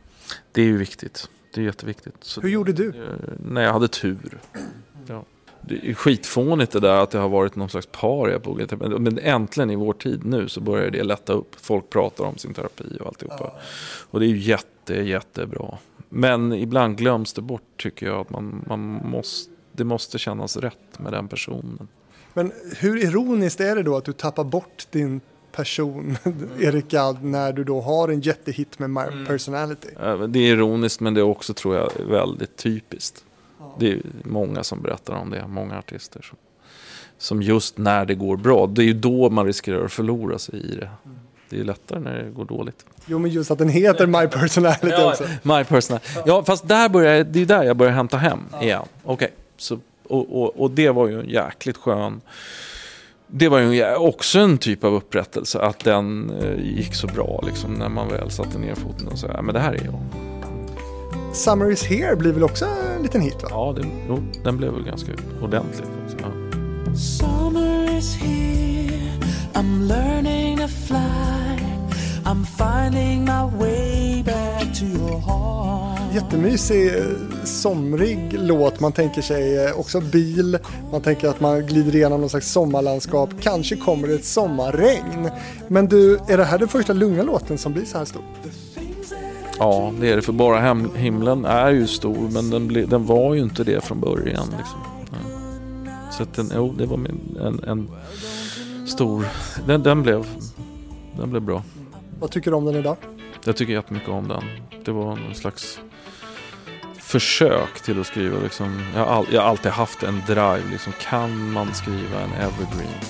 [0.52, 1.30] Det är ju viktigt.
[1.54, 2.16] Det är jätteviktigt.
[2.20, 2.90] Så Hur gjorde du?
[2.90, 4.40] Eh, när jag hade tur.
[5.08, 5.24] Ja.
[5.68, 8.99] Det är skitfånigt det där att det har varit någon slags paria på olika terapi.
[8.99, 11.55] Men äntligen i vår tid nu så börjar det lätta upp.
[11.61, 13.51] Folk pratar om sin terapi och alltihopa.
[14.11, 15.78] Och det är ju jätte, jättebra.
[16.09, 18.20] Men ibland glöms det bort tycker jag.
[18.20, 21.88] att man, man måste, Det måste kännas rätt med den personen.
[22.34, 26.18] Men hur ironiskt är det då att du tappar bort din person,
[26.59, 29.88] Erik Gadd, när du då har en jättehit med My Personality?
[30.03, 33.25] Eh, Det är ironiskt men det är också tror jag väldigt typiskt.
[33.80, 36.22] Det är många som berättar om det, många artister.
[36.22, 36.38] Som,
[37.18, 40.60] som just när det går bra, det är ju då man riskerar att förlora sig
[40.60, 40.90] i det.
[41.50, 42.86] Det är lättare när det går dåligt.
[43.06, 45.24] Jo, men just att den heter My Personality också.
[45.44, 46.02] My personal.
[46.26, 48.84] Ja, fast där börjar, det är där jag börjar hämta hem igen.
[49.04, 52.22] Okej, så och, och, och det var ju en jäkligt skön...
[53.28, 57.74] Det var ju också en typ av upprättelse att den eh, gick så bra liksom
[57.74, 60.35] när man väl satte ner foten och sa ja, men det här är jag.
[61.36, 63.50] Summer is here blir väl också en liten hit va?
[63.52, 65.12] Ja, det, jo, den blev väl ganska
[65.42, 65.86] ordentlig.
[66.22, 66.28] Ja.
[66.96, 69.12] Summer is here.
[69.54, 71.60] I'm learning to fly.
[72.26, 76.14] I'm finding my way back to your heart.
[76.14, 77.04] Jättemysig, eh,
[77.44, 78.80] somrig låt.
[78.80, 80.58] Man tänker sig eh, också bil.
[80.92, 83.30] Man tänker att man glider igenom någon slags sommarlandskap.
[83.42, 85.32] Kanske kommer det ett sommarregn.
[85.68, 88.24] Men du, är det här den första lugna låten som blir så här stor?
[89.60, 90.22] Ja, det är det.
[90.22, 93.84] För bara hem, himlen är ju stor, men den, ble, den var ju inte det
[93.84, 94.47] från början.
[94.58, 94.80] Liksom.
[95.12, 96.12] Ja.
[96.12, 97.89] Så att den, jo, det var en, en
[98.88, 99.26] stor...
[99.68, 100.26] Den, den, blev,
[101.18, 101.64] den blev bra.
[102.20, 102.97] Vad tycker du om den idag?
[103.45, 104.43] Jag tycker jättemycket om den.
[104.86, 105.80] Det var någon slags
[106.99, 108.39] försök till att skriva.
[108.39, 108.84] Liksom.
[108.95, 110.64] Jag, har all, jag har alltid haft en drive.
[110.72, 110.93] Liksom.
[111.01, 113.01] Kan man skriva en evergreen?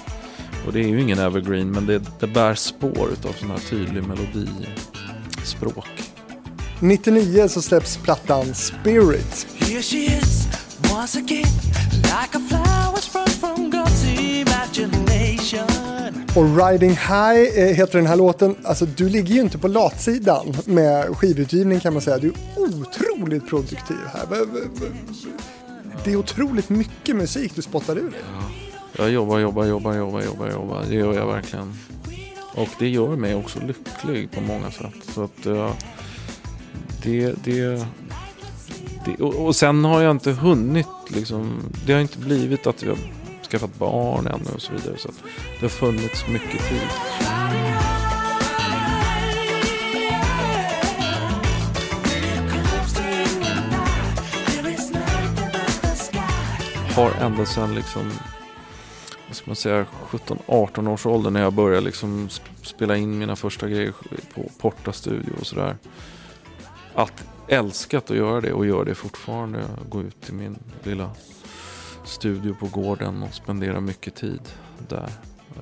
[0.67, 4.03] Och det är ju ingen evergreen, men det, det bär spår av sån här tydlig
[4.03, 4.47] melodi.
[5.43, 6.14] Språk.
[6.79, 9.47] 99 så släpps plattan Spirit.
[9.55, 10.47] Here she is,
[10.93, 11.53] once again,
[11.93, 15.85] like a flower sprung from God's imagination.
[16.35, 18.55] Och Riding High eh, heter den här låten.
[18.63, 22.17] Alltså du ligger ju inte på latsidan med skivutgivning kan man säga.
[22.17, 24.45] Du är otroligt produktiv här.
[26.03, 28.21] Det är otroligt mycket musik du spottar ur dig.
[28.97, 30.83] Jag jobbar, jobbar, jobbar, jobbar, jobbar, jobbar.
[30.89, 31.73] Det gör jag verkligen.
[32.55, 35.13] Och det gör mig också lycklig på många sätt.
[35.13, 35.71] Så att uh,
[37.05, 37.85] det, det,
[39.05, 41.59] det och, och sen har jag inte hunnit liksom.
[41.85, 42.97] Det har inte blivit att jag
[43.51, 44.97] skaffat barn ännu och så vidare.
[44.97, 45.23] Så att
[45.59, 46.89] det har funnits mycket tid.
[56.95, 58.11] har ända sedan liksom
[59.27, 62.29] vad ska man säga, 17-18 års ålder när jag började liksom
[62.61, 63.93] spela in mina första grejer
[64.35, 65.75] på Porta Studio och sådär.
[66.95, 69.59] Att älskat att göra det och gör det fortfarande.
[69.89, 71.09] Gå ut i min lilla
[72.05, 74.41] studio på gården och spendera mycket tid
[74.87, 75.09] där.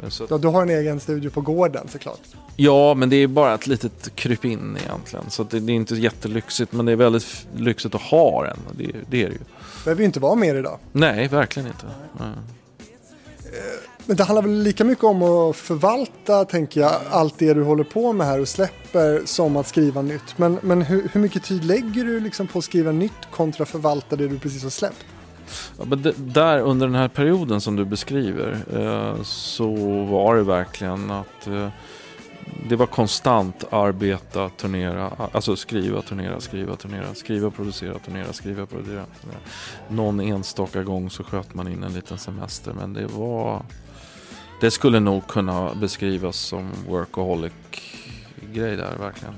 [0.09, 2.19] Så, Ja, du har en egen studio på gården såklart.
[2.55, 5.29] ja, men det är bara ett litet krypin egentligen.
[5.29, 8.57] Så det, det är inte jättelyxigt, men det är väldigt lyxigt att ha den.
[8.77, 9.39] Det, det är det ju.
[9.83, 10.79] behöver ju inte vara mer idag.
[10.91, 11.85] Nej, verkligen inte.
[12.19, 12.29] Nej.
[14.05, 17.83] Men det handlar väl lika mycket om att förvalta, tänker jag, allt det du håller
[17.83, 20.37] på med här och släpper som att skriva nytt.
[20.37, 24.15] Men, men hur, hur mycket tid lägger du liksom på att skriva nytt kontra förvalta
[24.15, 25.05] det du precis har släppt?
[25.77, 29.75] Ja, men det, där under den här perioden som du beskriver eh, så
[30.05, 31.67] var det verkligen att eh,
[32.69, 39.05] det var konstant arbeta, turnera, alltså skriva, turnera, skriva, turnera, skriva, producera, turnera, skriva, producera.
[39.21, 39.39] turnera.
[39.89, 43.65] Någon enstaka gång så sköt man in en liten semester men det var
[44.63, 47.53] det skulle nog kunna beskrivas som workaholic
[48.53, 49.33] grej där verkligen.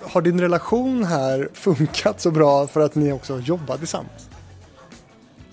[0.00, 4.30] Har din relation här funkat så bra för att ni också har jobbat tillsammans?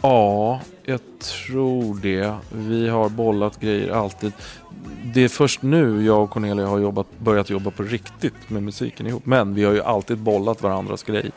[0.01, 2.35] Ja, jag tror det.
[2.51, 4.33] Vi har bollat grejer alltid.
[5.13, 9.07] Det är först nu jag och Cornelia har jobbat, börjat jobba på riktigt med musiken
[9.07, 9.25] ihop.
[9.25, 11.31] Men vi har ju alltid bollat varandras grejer.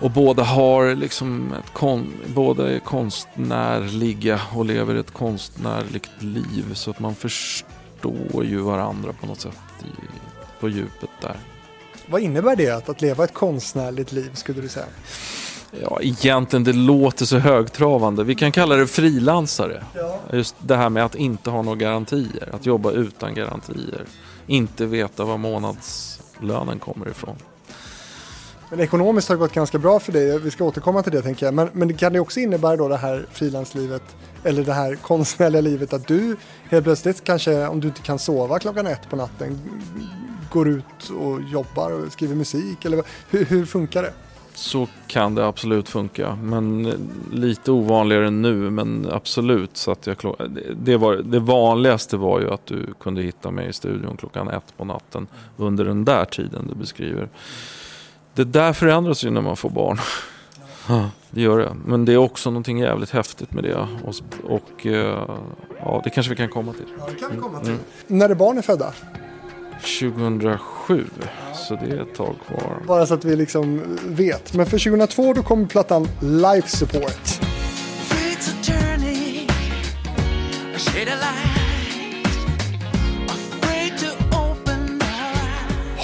[0.00, 6.74] Och båda har liksom ett kon, båda är konstnärliga och lever ett konstnärligt liv.
[6.74, 9.90] Så att man förstår ju varandra på något sätt i,
[10.60, 11.36] på djupet där.
[12.06, 14.86] Vad innebär det att, att leva ett konstnärligt liv skulle du säga?
[15.82, 18.24] Ja, egentligen det låter så högtravande.
[18.24, 19.84] Vi kan kalla det frilansare.
[19.94, 20.18] Ja.
[20.32, 22.48] Just det här med att inte ha några garantier.
[22.52, 24.04] Att jobba utan garantier.
[24.46, 27.36] Inte veta var månadslönen kommer ifrån.
[28.70, 30.38] Men ekonomiskt har det gått ganska bra för dig.
[30.38, 31.54] Vi ska återkomma till det tänker jag.
[31.54, 34.02] Men, men kan det också innebära då det här frilanslivet
[34.44, 36.36] eller det här konstnärliga livet att du
[36.70, 39.58] helt plötsligt kanske om du inte kan sova klockan ett på natten
[40.52, 44.12] går ut och jobbar och skriver musik eller hur, hur funkar det?
[44.54, 46.38] Så kan det absolut funka.
[46.42, 46.92] Men
[47.32, 48.70] lite ovanligare nu.
[48.70, 49.76] Men absolut.
[49.76, 53.50] Så att jag klo- det- det, var, det vanligaste var ju att du kunde hitta
[53.50, 55.26] mig i studion klockan ett på natten.
[55.56, 57.28] Under den där tiden du beskriver.
[58.40, 60.00] Det där förändras ju när man får barn.
[60.88, 61.76] Ja, det gör det.
[61.86, 63.86] Men det är också någonting jävligt häftigt med det.
[64.04, 64.14] Och,
[64.44, 65.28] och eh,
[65.80, 66.86] ja, det kanske vi kan komma till.
[66.98, 67.76] Ja, det kan vi komma till.
[68.06, 68.92] När är barn är födda?
[70.00, 71.06] 2007.
[71.54, 72.82] Så det är ett tag kvar.
[72.86, 74.54] Bara så att vi liksom vet.
[74.54, 77.40] Men för 2002 då kommer plattan Life Support.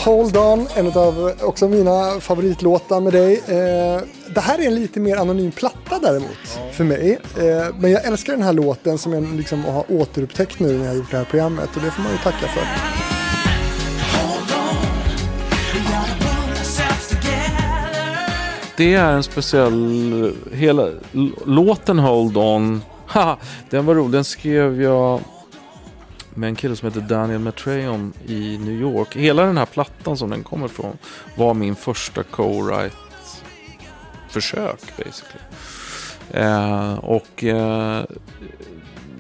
[0.07, 3.35] Hold On, en av också mina favoritlåtar med dig.
[3.35, 4.03] Eh,
[4.35, 7.19] det här är en lite mer anonym platta däremot för mig.
[7.39, 10.91] Eh, men jag älskar den här låten som jag liksom har återupptäckt nu när jag
[10.91, 12.63] har gjort det här programmet och det får man ju tacka för.
[18.77, 20.35] Det är en speciell...
[20.53, 20.89] Hela
[21.45, 22.83] låten Hold On.
[23.71, 24.13] Den var rolig.
[24.13, 25.21] Den skrev jag
[26.37, 29.17] med en kille som heter Daniel Matreon i New York.
[29.17, 30.99] Hela den här plattan som den kommer från
[31.37, 32.97] var min första co-write
[34.29, 35.45] försök basically.
[36.31, 38.05] Eh, och eh,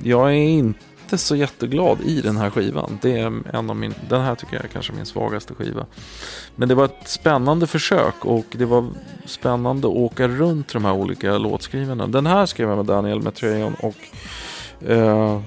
[0.03, 2.99] jag är inte så jätteglad i den här skivan.
[3.03, 5.87] Det är en av min, den här tycker jag är kanske min svagaste skiva.
[6.57, 8.89] Men det var ett spännande försök och det var
[9.25, 12.07] spännande att åka runt de här olika låtskrivarna.
[12.07, 13.97] Den här skrev jag med Daniel Matreon och
[14.89, 15.41] eh,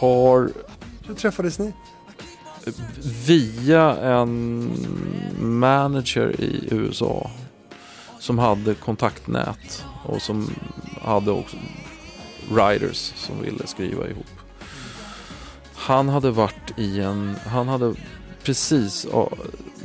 [0.00, 0.50] har
[1.06, 1.72] Hur träffades ni?
[3.26, 4.70] via en
[5.38, 7.30] manager i USA
[8.18, 10.50] som hade kontaktnät och som
[11.02, 11.56] hade också
[12.50, 14.26] writers som ville skriva ihop.
[15.74, 17.94] Han hade varit i en, han hade
[18.42, 19.06] precis,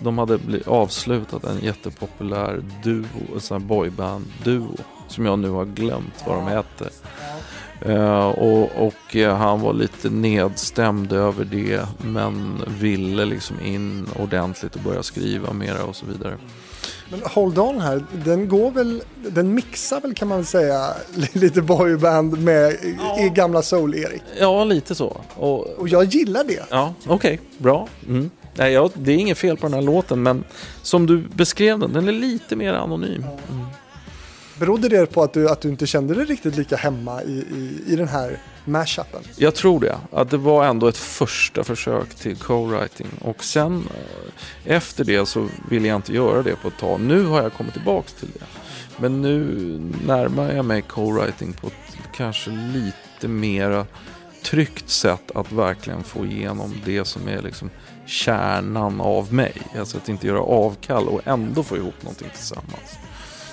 [0.01, 6.23] de hade avslutat en jättepopulär duo, en sån här boyband-duo som jag nu har glömt
[6.27, 6.89] vad de hette.
[7.85, 14.75] Eh, och, och eh, han var lite nedstämd över det men ville liksom in ordentligt
[14.75, 16.37] och börja skriva mera och så vidare.
[17.09, 20.93] Men Hold On här, den går väl, den mixar väl kan man väl säga
[21.33, 24.21] lite boyband med i, i gamla soul-Erik.
[24.39, 25.21] Ja, lite så.
[25.35, 26.63] Och, Och jag gillar det.
[26.69, 27.87] ja, okej, bra.
[28.07, 28.29] Mm.
[28.55, 30.43] Nej, ja, det är inget fel på den här låten men
[30.81, 33.25] som du beskrev den, den är lite mer anonym.
[33.51, 33.65] Mm.
[34.59, 37.83] Berodde det på att du, att du inte kände dig riktigt lika hemma i, i,
[37.87, 39.21] i den här mashupen?
[39.35, 39.97] Jag tror det.
[40.11, 43.07] Att det var ändå ett första försök till co-writing.
[43.21, 47.01] Och sen eh, efter det så ville jag inte göra det på ett tag.
[47.01, 48.45] Nu har jag kommit tillbaka till det.
[48.97, 49.45] Men nu
[50.05, 53.85] närmar jag mig co-writing på ett kanske lite mera
[54.43, 57.69] tryggt sätt att verkligen få igenom det som är liksom
[58.05, 59.53] kärnan av mig.
[59.79, 62.97] Alltså att inte göra avkall och ändå få ihop någonting tillsammans.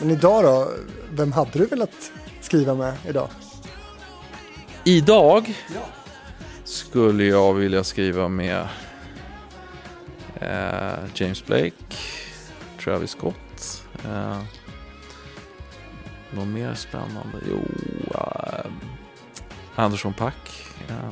[0.01, 0.73] Men idag då,
[1.11, 3.29] vem hade du velat skriva med idag?
[4.85, 5.55] Idag
[6.65, 8.69] skulle jag vilja skriva med
[10.41, 11.97] eh, James Blake,
[12.85, 13.85] Travis Scott.
[14.05, 14.43] Eh,
[16.31, 17.39] något mer spännande?
[17.49, 17.61] Jo,
[18.15, 18.71] eh,
[19.75, 20.75] Anderson Pack.
[20.89, 21.11] Eh,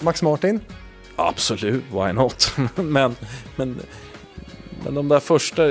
[0.00, 0.60] Max Martin?
[1.16, 2.52] absolut, why not?
[2.76, 3.16] men,
[3.56, 3.80] men,
[4.84, 5.62] men de där första,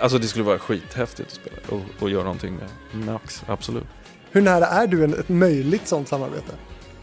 [0.00, 3.84] alltså det skulle vara skithäftigt att spela och, och göra någonting med Max, absolut.
[4.30, 6.52] Hur nära är du en, ett möjligt sånt samarbete?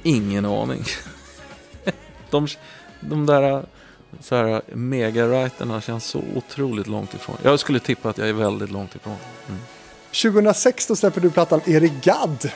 [0.03, 0.84] Ingen aning.
[2.30, 2.47] De,
[2.99, 3.65] de där
[4.20, 7.36] så här, megawriterna känns så otroligt långt ifrån.
[7.43, 9.15] Jag skulle tippa att jag är väldigt långt ifrån.
[9.47, 9.61] Mm.
[10.24, 12.51] 2006 då släpper du plattan Erik Gadd.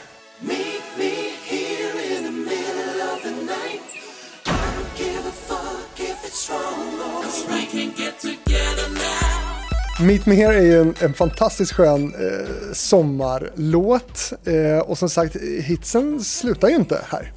[10.01, 14.33] Meet Me Here är ju en, en fantastiskt skön eh, sommarlåt.
[14.45, 17.31] Eh, och som sagt, hitsen slutar ju inte här.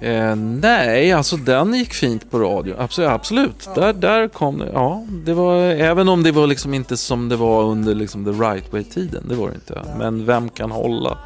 [0.00, 2.74] Eh, nej, alltså den gick fint på radio.
[2.78, 3.68] Absolut, absolut.
[3.74, 4.70] Där, där kom det.
[4.72, 8.30] Ja, det var, även om det var liksom inte som det var under liksom the
[8.30, 9.28] right way-tiden.
[9.28, 9.82] Det var det inte.
[9.98, 11.18] Men vem kan hålla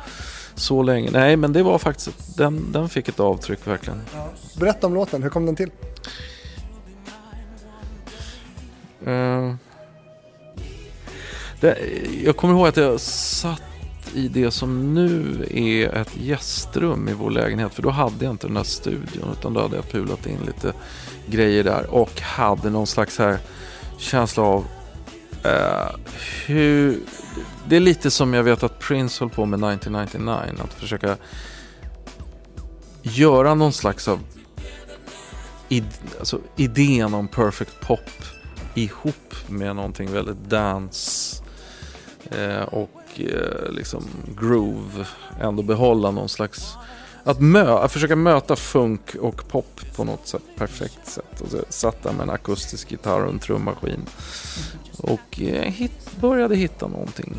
[0.54, 1.10] så länge?
[1.10, 4.00] Nej, men det var faktiskt, den, den fick ett avtryck verkligen.
[4.60, 5.70] Berätta om låten, hur kom den till?
[9.06, 9.54] Eh,
[11.62, 11.78] det,
[12.24, 13.62] jag kommer ihåg att jag satt
[14.14, 17.74] i det som nu är ett gästrum i vår lägenhet.
[17.74, 20.72] För då hade jag inte den där studion utan då hade jag pulat in lite
[21.26, 23.38] grejer där och hade någon slags här
[23.98, 24.64] känsla av
[25.44, 25.96] eh,
[26.46, 26.98] hur...
[27.68, 30.62] Det är lite som jag vet att Prince höll på med 1999.
[30.64, 31.16] Att försöka
[33.02, 34.20] göra någon slags av
[35.68, 35.84] id,
[36.18, 38.10] alltså idén om perfect pop
[38.74, 41.41] ihop med någonting väldigt dance
[42.30, 44.04] eh, och eh, liksom
[44.40, 45.06] groove.
[45.40, 46.74] Ändå behålla någon slags...
[47.24, 51.40] Att, mö, att försöka möta funk och pop på något sätt, perfekt sätt.
[51.40, 54.00] Och så satt där med en akustisk gitarr och en trummaskin.
[54.98, 57.36] Och eh, hit, började hitta någonting.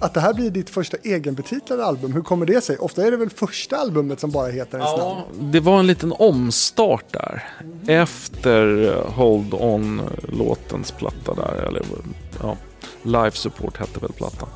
[0.00, 2.78] Att det här blir ditt första egenbetitlade album, hur kommer det sig?
[2.78, 5.22] Ofta är det väl första albumet som bara heter ens namn?
[5.52, 7.44] Det var en liten omstart där.
[7.86, 11.64] Efter eh, Hold On-låtens platta där.
[11.68, 11.82] Eller
[12.42, 12.56] ja,
[13.02, 14.48] Life Support hette väl plattan.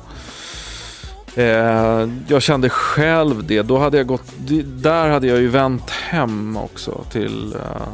[1.35, 3.61] Eh, jag kände själv det.
[3.61, 4.33] Då hade jag gått,
[4.65, 7.87] där hade jag ju vänt hem också till eh,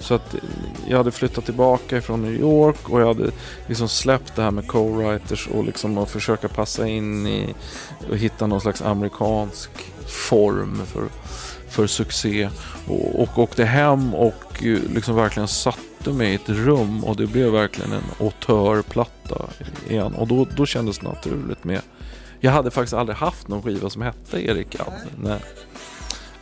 [0.00, 0.34] så att
[0.88, 3.30] jag hade flyttat tillbaka från New York och jag hade
[3.66, 7.54] liksom släppt det här med co-writers och liksom att försöka passa in i
[8.10, 9.70] och hitta någon slags amerikansk
[10.06, 11.04] form för,
[11.68, 12.48] för succé.
[12.86, 14.62] Och, och åkte hem och
[14.94, 15.48] liksom verkligen
[16.00, 19.48] satte mig i ett rum och det blev verkligen en autörplatta
[19.88, 20.14] igen.
[20.14, 21.80] Och då, då kändes det naturligt med
[22.40, 24.92] jag hade faktiskt aldrig haft någon skiva som hette Erik Gadd.
[25.22, 25.40] Nej.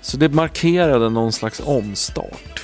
[0.00, 2.62] Så det markerade någon slags omstart.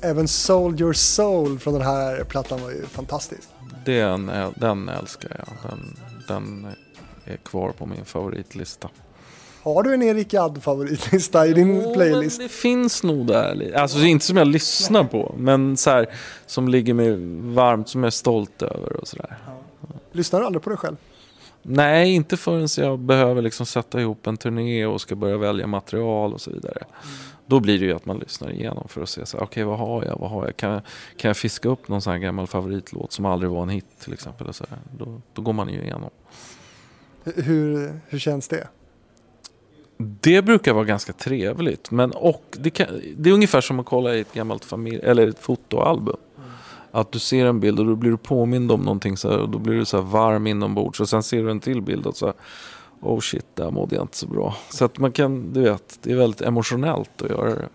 [0.00, 3.48] Även Soul Your Soul från den här plattan var ju fantastisk.
[3.84, 5.70] Den, den älskar jag.
[5.70, 5.96] Den,
[6.28, 6.66] den
[7.24, 8.88] är kvar på min favoritlista.
[9.62, 12.38] Har du en Erik Gadd favoritlista i din Oh, playlist?
[12.38, 13.72] men det finns nog där.
[13.76, 16.06] Alltså inte som jag lyssnar på, men så här,
[16.46, 17.16] som ligger mig
[17.54, 19.36] varmt, som jag är stolt över och sådär.
[20.12, 20.96] Lyssnar du aldrig på dig själv?
[21.62, 26.32] Nej, inte förrän jag behöver liksom sätta ihop en turné och ska börja välja material
[26.34, 26.82] och så vidare.
[27.46, 30.18] Då blir det ju att man lyssnar igenom för att se okej vad har jag,
[30.18, 30.56] vad har jag?
[30.56, 30.82] Kan, jag-
[31.16, 34.12] kan jag fiska upp någon sån här gammal favoritlåt som aldrig var en hit till
[34.12, 34.46] exempel?
[34.46, 34.64] Och så.
[34.98, 36.10] Då, då går man ju igenom.
[37.24, 38.68] Hur, hur känns det?
[40.00, 41.90] Det brukar vara ganska trevligt.
[41.90, 42.86] Men och det, kan,
[43.16, 46.16] det är ungefär som att kolla i ett gammalt familj, eller ett fotoalbum.
[46.90, 49.48] Att du ser en bild och då blir du påmind om någonting så här, och
[49.48, 51.00] då blir du så här varm inombords.
[51.00, 52.34] Och sen ser du en till bild och så här,
[53.00, 54.56] oh shit, där mådde jag inte så bra.
[54.68, 57.68] Så att man kan, du vet, det är väldigt emotionellt att göra det.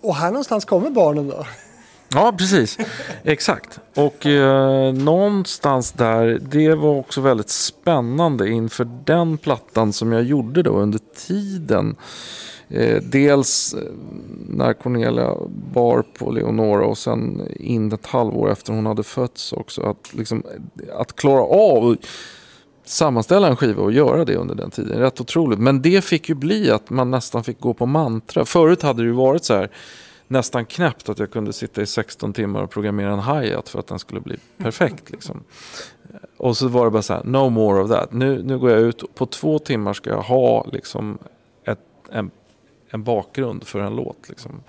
[0.00, 1.44] Och här någonstans kommer barnen då?
[2.14, 2.78] Ja, precis.
[3.24, 3.80] Exakt.
[3.94, 10.62] Och eh, någonstans där, det var också väldigt spännande inför den plattan som jag gjorde
[10.62, 11.96] då under tiden.
[12.68, 13.92] Eh, dels eh,
[14.48, 15.36] när Cornelia
[15.74, 19.82] bar på Leonora och sen in ett halvår efter hon hade fötts också.
[19.82, 20.42] Att, liksom,
[20.96, 21.98] att klara av att
[22.84, 24.98] sammanställa en skiva och göra det under den tiden.
[24.98, 25.58] Rätt otroligt.
[25.58, 28.44] Men det fick ju bli att man nästan fick gå på mantra.
[28.44, 29.70] Förut hade det ju varit så här
[30.32, 33.86] nästan knäppt att jag kunde sitta i 16 timmar och programmera en hi-hat för att
[33.86, 35.10] den skulle bli perfekt.
[35.10, 35.44] Liksom.
[36.10, 38.12] Eh, och så var det bara så här, no more of that.
[38.12, 41.18] Nu, nu går jag ut, och på två timmar ska jag ha liksom
[41.64, 41.78] ett,
[42.10, 42.30] en,
[42.88, 44.28] en bakgrund för en låt.
[44.28, 44.62] Liksom.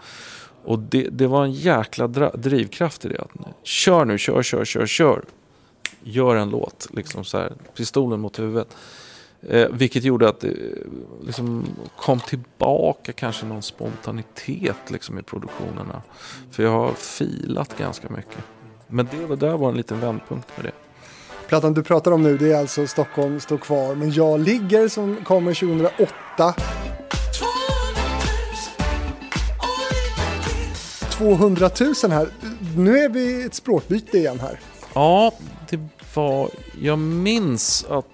[0.64, 3.22] Och det, det var en jäkla drivkraft i det.
[3.22, 3.32] Att,
[3.64, 5.24] kör nu, kör, kör, kör, kör.
[6.04, 8.78] Gör en låt, liksom så här, pistolen mot huvudet.
[9.50, 10.54] Eh, vilket gjorde att det
[11.22, 11.66] liksom
[11.98, 16.02] kom tillbaka kanske någon spontanitet liksom, i produktionerna.
[16.52, 18.38] För jag har filat ganska mycket.
[18.88, 20.72] Men det var, där var en liten vändpunkt med det.
[21.48, 23.96] Plattan du pratar om nu det är alltså Stockholm står kvar.
[23.96, 26.54] Men Jag ligger som kommer 2008.
[31.12, 31.70] 200
[32.04, 32.28] 000 här.
[32.78, 34.60] Nu är vi ett språkbyte igen här.
[34.94, 35.34] Ja,
[35.70, 35.80] det
[36.16, 36.50] var...
[36.82, 38.06] Jag minns att...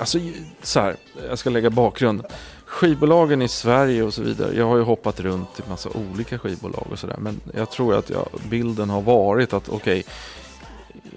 [0.00, 0.18] Alltså,
[0.62, 0.96] så här,
[1.28, 2.24] jag ska lägga bakgrund.
[2.64, 4.56] Skivbolagen i Sverige och så vidare.
[4.56, 7.16] Jag har ju hoppat runt i massa olika skivbolag och sådär.
[7.18, 10.04] Men jag tror att jag, bilden har varit att okej,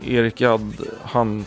[0.04, 1.46] Erik Gadd, han,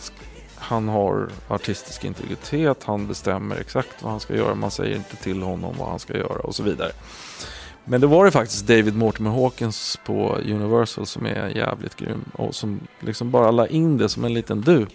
[0.57, 2.85] han har artistisk integritet.
[2.85, 4.55] Han bestämmer exakt vad han ska göra.
[4.55, 6.93] Man säger inte till honom vad han ska göra och så vidare.
[7.85, 12.25] Men då var det faktiskt David Mortimer Hawkins på Universal som är jävligt grym.
[12.33, 14.87] Och som liksom bara la in det som en liten du.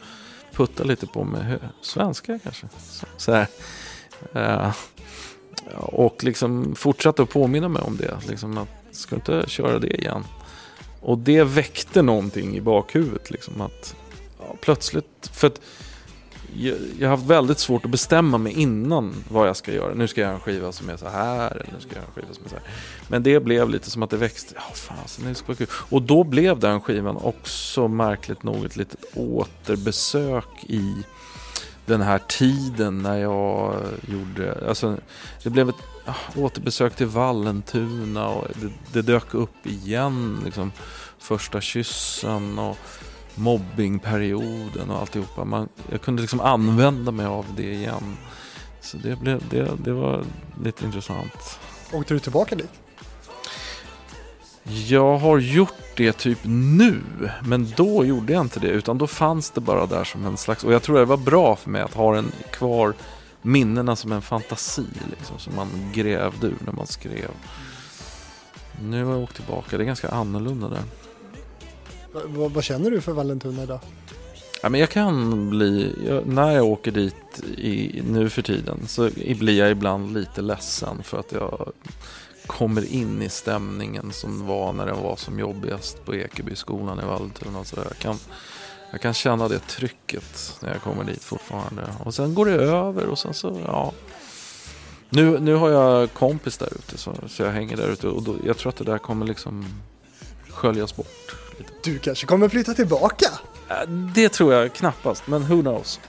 [0.53, 2.67] Putta lite på med hö- svenska kanske.
[3.17, 3.47] Så, här.
[4.33, 4.73] Eh,
[5.75, 8.17] och liksom fortsatte att påminna mig om det.
[8.27, 10.23] Liksom att, ska du inte köra det igen?
[11.01, 13.31] Och det väckte någonting i bakhuvudet.
[13.31, 13.95] Liksom att,
[14.39, 15.61] ja, plötsligt, för att
[16.55, 19.93] jag, jag har haft väldigt svårt att bestämma mig innan vad jag ska göra.
[19.93, 22.05] Nu ska jag göra en skiva som är så här, eller nu ska jag göra
[22.05, 22.63] en skiva som är så här.
[23.07, 24.53] Men det blev lite som att det växte.
[24.55, 25.67] Ja, fasen, alltså, det ska vara kul.
[25.71, 30.93] Och då blev den skivan också märkligt nog ett litet återbesök i
[31.85, 33.75] den här tiden när jag
[34.07, 34.97] gjorde, alltså
[35.43, 35.75] det blev ett
[36.05, 40.71] ah, återbesök till Vallentuna och det, det dök upp igen, liksom
[41.19, 42.77] första kyssen och
[43.36, 45.45] mobbingperioden och alltihopa.
[45.45, 48.17] Man, jag kunde liksom använda mig av det igen.
[48.82, 50.23] Så det, blev, det, det var
[50.63, 51.59] lite intressant.
[51.93, 52.71] Åkte du tillbaka dit?
[54.63, 57.01] Jag har gjort det typ nu,
[57.43, 58.67] men då gjorde jag inte det.
[58.67, 60.63] Utan då fanns det bara där som en slags...
[60.63, 62.93] Och jag tror det var bra för mig att ha den kvar,
[63.41, 64.86] minnena som en fantasi.
[65.09, 67.32] Liksom, som man grävde ur när man skrev.
[68.82, 70.84] Nu har jag åkt tillbaka, det är ganska annorlunda där.
[72.14, 73.80] Vad- vad känner du för Vallentuna idag?
[74.64, 79.09] Ja, men jag kan bli, jag, när jag åker dit i, nu för tiden så
[79.39, 81.72] blir jag ibland lite ledsen för att jag
[82.47, 87.59] kommer in i stämningen som var när den var som jobbigast på Ekebyskolan i Vallentuna.
[87.59, 87.76] och Så.
[87.76, 88.18] Jag, kan,
[88.91, 91.82] jag kan känna det trycket när jag kommer dit fortfarande.
[92.03, 93.91] Och sen går det över och sen så, ja.
[95.09, 98.36] Nu, nu har jag kompis där ute så, så jag hänger där ute och då,
[98.45, 99.66] jag tror att det där kommer liksom
[100.49, 101.36] sköljas bort.
[101.84, 103.26] Du kanske kommer flytta tillbaka?
[103.70, 105.99] Äh, Det tror jag knappast, men who knows.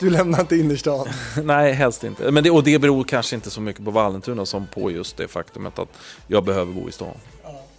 [0.00, 1.06] Du lämnar inte innerstan.
[1.44, 2.30] Nej, helst inte.
[2.30, 5.28] Men det, och det beror kanske inte så mycket på Vallentuna som på just det
[5.28, 5.88] faktumet att
[6.26, 7.14] jag behöver bo i stan.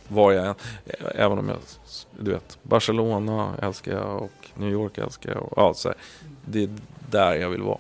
[0.08, 0.56] Var jag
[1.16, 1.58] även om jag,
[2.20, 5.44] du vet, Barcelona älskar jag och New York älskar jag.
[5.44, 5.98] Och, ja, så här,
[6.46, 6.70] det är
[7.10, 7.78] där jag vill vara.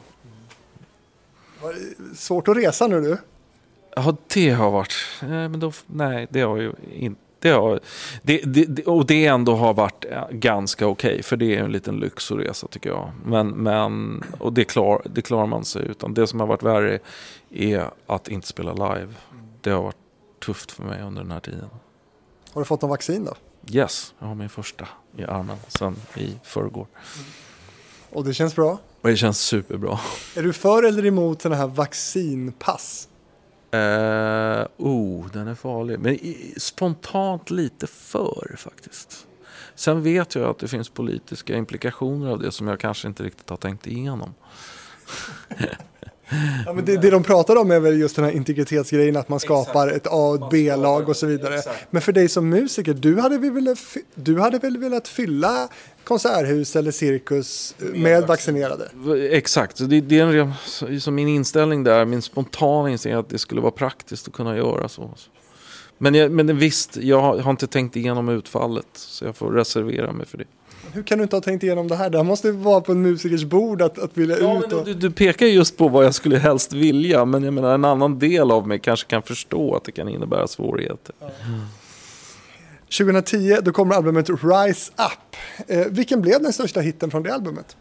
[2.16, 3.18] Svårt att resa nu du.
[3.96, 7.22] Ja, det har varit, nej, men då, nej, det har ju inte.
[7.42, 7.80] Det har,
[8.22, 12.00] det, det, och det ändå har varit eh, ganska okej, för det är en liten
[12.00, 13.12] lyx att resa tycker jag.
[13.26, 16.14] Men, men, och det, klar, det klarar man sig utan.
[16.14, 17.00] Det som har varit värre
[17.50, 19.14] är att inte spela live.
[19.62, 19.96] Det har varit
[20.46, 21.70] tufft för mig under den här tiden.
[22.54, 23.34] Har du fått någon vaccin då?
[23.72, 24.88] Yes, jag har min första
[25.18, 26.88] i armen sen i förrgår.
[28.10, 28.78] Och det känns bra?
[29.02, 30.00] Och det känns superbra.
[30.36, 33.08] Är du för eller emot sådana här vaccinpass?
[33.74, 36.00] Uh, oh, den är farlig.
[36.00, 39.28] Men i, spontant lite för faktiskt.
[39.76, 43.50] Sen vet jag att det finns politiska implikationer av det som jag kanske inte riktigt
[43.50, 44.34] har tänkt igenom.
[46.66, 49.40] Ja, men det, det de pratar om är väl just den här integritetsgrejen, att man
[49.40, 51.62] skapar ett A och ett B-lag och så vidare.
[51.90, 53.78] Men för dig som musiker, du hade, väl velat,
[54.16, 55.70] du hade väl velat fylla
[56.04, 58.90] konserthus eller cirkus med vaccinerade?
[59.32, 63.20] Exakt, så det, det är en, ren- så- som min inställning där, min spontana inställning
[63.20, 65.10] att det skulle vara praktiskt att kunna göra så.
[65.98, 70.26] Men, jag, men visst, jag har inte tänkt igenom utfallet så jag får reservera mig
[70.26, 70.44] för det.
[70.94, 72.10] Hur kan du inte ha tänkt igenom det här?
[72.10, 74.74] Det här måste vara på en musikers bord att, att vilja Ja, ut.
[74.74, 74.86] Och...
[74.86, 78.20] du, du pekar just på vad jag skulle helst vilja, men jag menar en annan
[78.20, 81.16] del av mig kanske kan förstå att det kan innebära svårigheter.
[82.98, 85.36] 2010 då kommer albumet Rise Up.
[85.70, 87.78] Eh, vilken blev den största hitten från det albumet?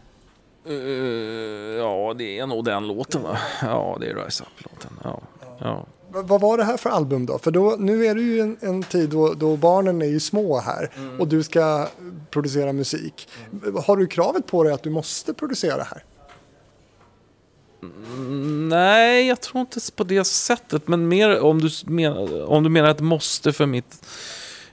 [0.67, 0.73] Eh,
[1.77, 3.37] ja, det är nog den låten va?
[3.61, 4.91] Ja, det är Rise Up-låten.
[5.03, 5.21] Ja,
[5.59, 5.85] ja.
[5.85, 7.37] V- Vad var det här för album då?
[7.37, 10.59] För då, nu är det ju en, en tid då, då barnen är ju små
[10.59, 10.89] här
[11.19, 11.87] och du ska
[12.29, 13.29] producera musik.
[13.85, 16.03] Har du kravet på dig att du måste producera här?
[18.69, 20.87] Nej, jag tror inte på det sättet.
[20.87, 24.05] Men mer om du menar, om du menar ett måste för mitt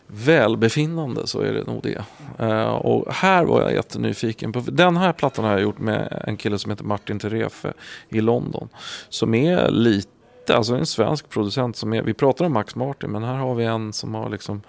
[0.06, 2.04] välbefinnande så är det nog det.
[2.38, 4.60] Eh, och här var jag jättenyfiken på.
[4.60, 7.72] Den här plattan har jag gjort med en kille som heter Martin Terefe
[8.08, 8.68] i London.
[9.08, 10.08] Som är lite,
[10.54, 13.64] alltså en svensk producent som är, vi pratar om Max Martin men här har vi
[13.64, 14.62] en som har liksom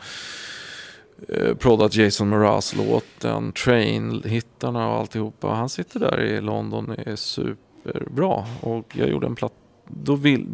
[1.28, 5.48] eh, proddat Jason Mraz låten, Train-hittarna och alltihopa.
[5.48, 8.46] Han sitter där i London och är superbra.
[8.62, 9.56] Och jag gjorde en platta,
[9.88, 10.48] då vill,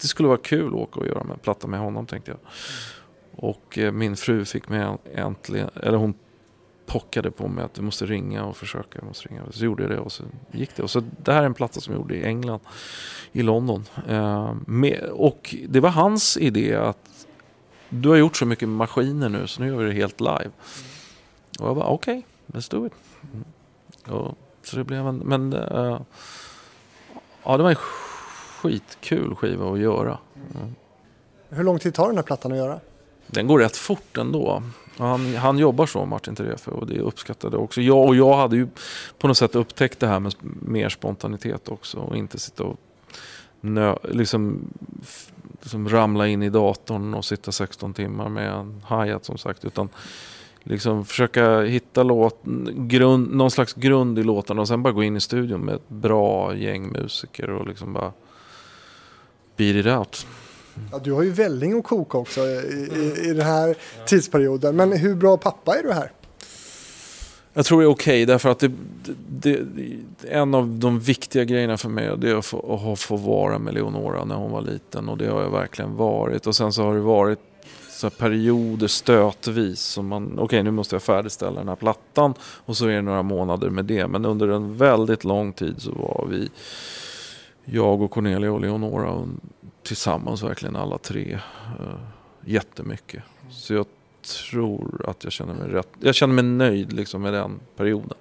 [0.00, 2.38] det skulle vara kul att åka och göra en platta med honom tänkte jag.
[3.36, 6.14] Och eh, min fru fick mig äntligen, eller hon
[6.86, 9.04] pockade på mig att du måste ringa och försöka.
[9.04, 9.42] Måste ringa.
[9.50, 10.22] Så gjorde jag det och så
[10.52, 10.82] gick det.
[10.82, 12.60] Och så det här är en platta som jag gjorde i England,
[13.32, 13.84] i London.
[14.08, 17.26] Eh, med, och det var hans idé att
[17.88, 20.50] du har gjort så mycket med maskiner nu så nu gör vi det helt live.
[21.58, 22.92] Och jag bara okej, okay, let's do it.
[23.32, 23.44] Mm.
[24.18, 26.00] Och, så det blev en, men eh,
[27.42, 30.18] ja det var en skitkul skiva att göra.
[30.54, 30.74] Mm.
[31.48, 32.80] Hur lång tid tar den här plattan att göra?
[33.26, 34.62] Den går rätt fort ändå.
[34.98, 37.80] Han, han jobbar så, Martin Terefe, och det uppskattade jag också.
[37.80, 38.68] Jag, och jag hade ju
[39.18, 41.98] på något sätt upptäckt det här med mer spontanitet också.
[41.98, 42.76] Och inte sitta och
[43.60, 44.60] nö, liksom,
[45.62, 49.64] liksom ramla in i datorn och sitta 16 timmar med en hi-hat som sagt.
[49.64, 49.88] Utan
[50.62, 52.40] liksom försöka hitta låt,
[52.74, 55.88] grund, någon slags grund i låtarna och sen bara gå in i studion med ett
[55.88, 58.12] bra gäng musiker och liksom bara
[59.56, 60.26] beat it out.
[60.92, 64.76] Ja, du har ju välling att koka också i, i, i den här tidsperioden.
[64.76, 66.12] Men hur bra pappa är du här?
[67.56, 68.72] Jag tror det är okej därför att det,
[69.28, 69.98] det, det,
[70.28, 73.74] en av de viktiga grejerna för mig det är att få, att få vara med
[73.74, 76.46] Leonora när hon var liten och det har jag verkligen varit.
[76.46, 77.38] Och sen så har det varit
[77.90, 82.76] så här perioder stötvis som man, okej nu måste jag färdigställa den här plattan och
[82.76, 84.06] så är det några månader med det.
[84.06, 86.50] Men under en väldigt lång tid så var vi,
[87.64, 89.28] jag och Cornelia och Leonora
[89.86, 91.34] tillsammans verkligen alla tre
[91.80, 91.94] uh,
[92.44, 93.22] jättemycket.
[93.50, 93.86] Så jag
[94.46, 95.88] tror att jag känner mig rätt.
[96.00, 98.18] Jag känner mig nöjd liksom med den perioden.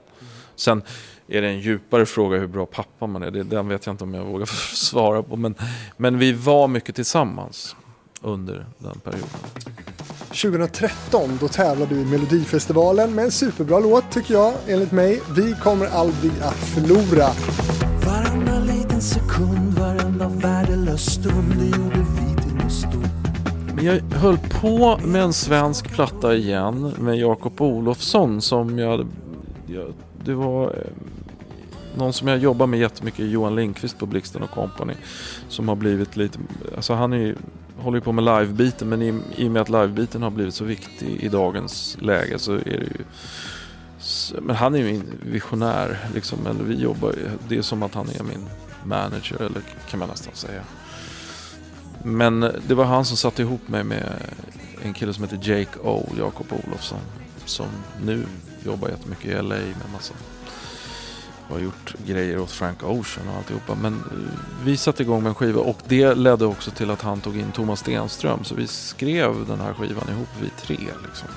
[0.56, 0.82] Sen
[1.28, 3.32] är det en djupare fråga hur bra pappa man är.
[3.32, 4.46] Det, den vet jag inte om jag vågar
[4.76, 5.36] svara på.
[5.36, 5.56] Men,
[5.98, 7.76] men vi var mycket tillsammans
[8.22, 9.30] under den perioden.
[10.28, 15.22] 2013 då tävlade du i Melodifestivalen med en superbra låt tycker jag, enligt mig.
[15.36, 17.28] Vi kommer aldrig att förlora.
[18.06, 19.80] Varenda liten sekund,
[20.96, 26.36] varenda Det gjorde vi till något stort Men jag höll på med en svensk platta
[26.36, 29.08] igen med Jakob Olofsson som jag,
[29.68, 29.94] jag
[30.26, 30.92] det var eh,
[31.98, 34.94] någon som jag jobbar med jättemycket, Johan Lindqvist på Blixten och Company.
[35.50, 36.40] Som har blivit lite,
[36.76, 37.36] alltså han är ju,
[37.78, 40.64] håller ju på med livebiten men i, i och med att livebiten har blivit så
[40.66, 43.04] viktig i dagens läge så är det ju
[44.42, 47.94] men han är ju min visionär liksom, eller vi jobbar ju- det är som att
[47.94, 48.46] han är min
[48.84, 50.62] manager eller kan man nästan säga.
[52.08, 54.04] Men det var han som satte ihop mig med
[54.84, 57.00] en kille som heter Jake O, Jakob Olofsson.
[57.46, 57.68] Som
[58.04, 58.26] nu
[58.64, 60.14] jobbar jättemycket i LA med massa
[61.50, 63.76] har gjort grejer åt Frank Ocean och alltihopa.
[63.76, 67.22] Men eh, vi satte igång med en skiva och det ledde också till att han
[67.22, 68.44] tog in Thomas Stenström.
[68.44, 70.78] Så vi skrev den här skivan ihop, vi tre.
[70.78, 71.28] Liksom.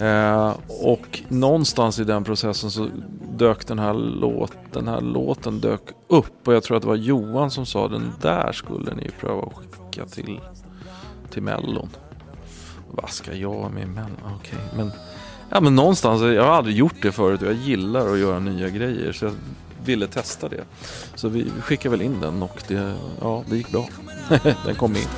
[0.00, 2.88] Eh, och någonstans i den processen så
[3.36, 6.48] dök den här, låt, den här låten dök upp.
[6.48, 9.54] Och jag tror att det var Johan som sa den där skulle ni pröva att
[9.54, 10.40] skicka till,
[11.30, 11.88] till Mellon.
[12.90, 14.36] Vad ska jag med Mellon?
[14.36, 14.92] Okej, men,
[15.50, 18.68] ja, men någonstans, jag har aldrig gjort det förut och jag gillar att göra nya
[18.68, 19.12] grejer.
[19.12, 19.32] Så jag
[19.84, 20.64] ville testa det.
[21.14, 23.88] Så vi skickade väl in den och det, ja, det gick bra.
[24.64, 25.08] den kom in.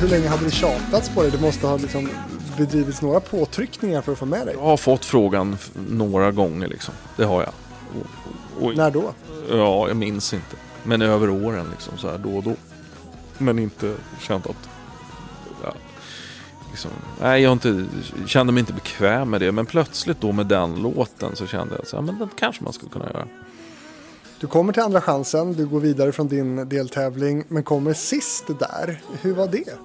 [0.00, 1.30] Hur länge hade det tjatats på dig?
[1.30, 2.08] Det måste ha liksom
[2.58, 4.54] bedrivits några påtryckningar för att få med dig.
[4.54, 5.56] Jag har fått frågan
[5.88, 6.94] några gånger liksom.
[7.16, 7.52] Det har jag.
[8.58, 9.14] Och, och, När då?
[9.50, 10.56] Ja, jag minns inte.
[10.84, 12.54] Men över åren liksom så här då och då.
[13.38, 14.68] Men inte känt att...
[15.64, 15.74] Ja,
[16.70, 16.90] liksom,
[17.20, 17.86] nej, jag inte,
[18.26, 19.52] kände mig inte bekväm med det.
[19.52, 22.90] Men plötsligt då med den låten så kände jag att men den kanske man skulle
[22.90, 23.28] kunna göra.
[24.40, 29.00] Du kommer till andra chansen, du går vidare från din deltävling, men kommer sist där.
[29.20, 29.78] Hur var det?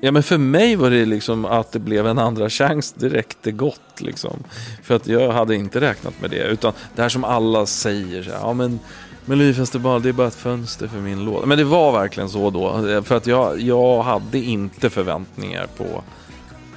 [0.00, 3.52] Ja men för mig var det liksom att det blev en andra chans direkt det
[3.52, 4.44] gott liksom.
[4.82, 6.42] För att jag hade inte räknat med det.
[6.42, 8.80] Utan det här som alla säger så här, ja men
[9.26, 11.46] Melodifestival det är bara ett fönster för min låt.
[11.46, 13.02] Men det var verkligen så då.
[13.02, 16.02] För att jag, jag hade inte förväntningar på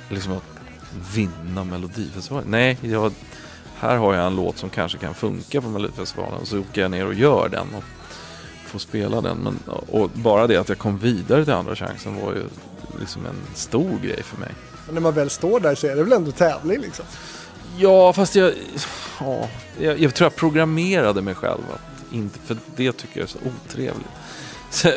[0.09, 0.43] liksom att
[1.15, 2.51] vinna Melodifestivalen.
[2.51, 3.11] Nej, jag,
[3.79, 6.45] här har jag en låt som kanske kan funka på Melodifestivalen.
[6.45, 7.83] Så åker jag ner och gör den och
[8.65, 9.37] får spela den.
[9.37, 12.43] Men, och bara det att jag kom vidare till andra chansen var ju
[12.99, 14.51] liksom en stor grej för mig.
[14.85, 17.05] Men när man väl står där så är det väl ändå tävling liksom?
[17.77, 18.53] Ja, fast jag,
[19.19, 21.61] ja, jag, jag tror jag programmerade mig själv.
[21.73, 24.07] Att inte, för det tycker jag är så otrevligt.
[24.69, 24.91] Så,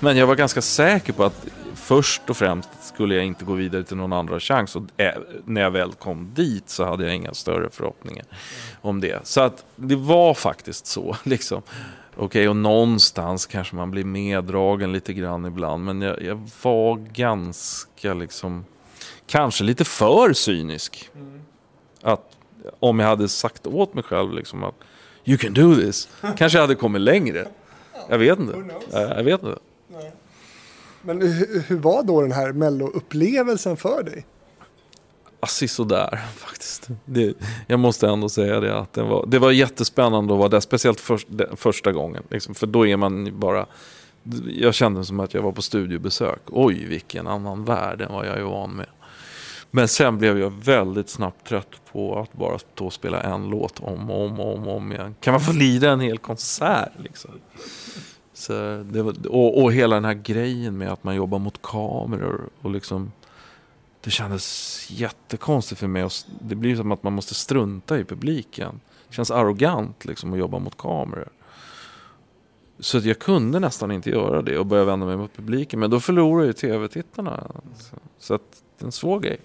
[0.00, 3.84] men jag var ganska säker på att först och främst skulle jag inte gå vidare
[3.84, 4.76] till någon andra chans.
[4.76, 5.12] Och äh,
[5.44, 8.24] när jag väl kom dit så hade jag inga större förhoppningar
[8.80, 9.26] om det.
[9.26, 11.16] Så att det var faktiskt så.
[11.22, 11.62] Liksom.
[12.16, 15.84] Okej, och någonstans kanske man blir meddragen lite grann ibland.
[15.84, 18.64] Men jag, jag var ganska liksom,
[19.26, 21.10] kanske lite för cynisk.
[22.02, 22.36] Att
[22.80, 24.74] om jag hade sagt åt mig själv liksom att
[25.24, 26.08] You can do this.
[26.36, 27.48] Kanske jag hade kommit längre.
[28.08, 28.64] Jag vet inte.
[28.90, 29.58] Jag vet inte.
[31.02, 34.26] Men hur, hur var då den här mello-upplevelsen för dig?
[35.44, 36.88] Alltså, sådär faktiskt.
[37.04, 37.36] Det,
[37.66, 38.78] jag måste ändå säga det.
[38.78, 40.60] Att det, var, det var jättespännande att vara där.
[40.60, 42.22] Speciellt för, den första gången.
[42.30, 43.66] Liksom, för då är man bara...
[44.46, 46.40] Jag kände som att jag var på studiebesök.
[46.46, 48.86] Oj, vilken annan värld än vad jag är van med.
[49.70, 53.80] Men sen blev jag väldigt snabbt trött på att bara stå och spela en låt
[53.80, 55.14] om och om och om, om igen.
[55.20, 57.30] Kan man få lida en hel konsert liksom?
[58.34, 58.52] Så
[58.92, 62.70] det var, och, och hela den här grejen med att man jobbar mot kameror och
[62.70, 63.12] liksom
[64.04, 66.04] det kändes jättekonstigt för mig.
[66.04, 68.80] Och Det blir som att man måste strunta i publiken.
[69.08, 71.28] Det känns arrogant liksom att jobba mot kameror.
[72.78, 75.80] Så att jag kunde nästan inte göra det och börja vända mig mot publiken.
[75.80, 77.50] Men då förlorar ju tv-tittarna.
[77.78, 79.40] Så, så att det är en svår grej.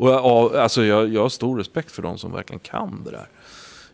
[0.00, 3.10] Och jag, ja, alltså jag, jag har stor respekt för de som verkligen kan det
[3.10, 3.28] där.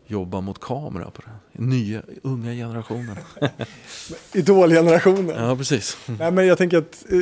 [0.07, 3.17] Jobba mot kamera på den nya, unga generationen.
[4.33, 5.49] Idolgenerationen.
[5.49, 5.99] Ja, precis.
[6.07, 7.19] Nej, men jag tänker att eh,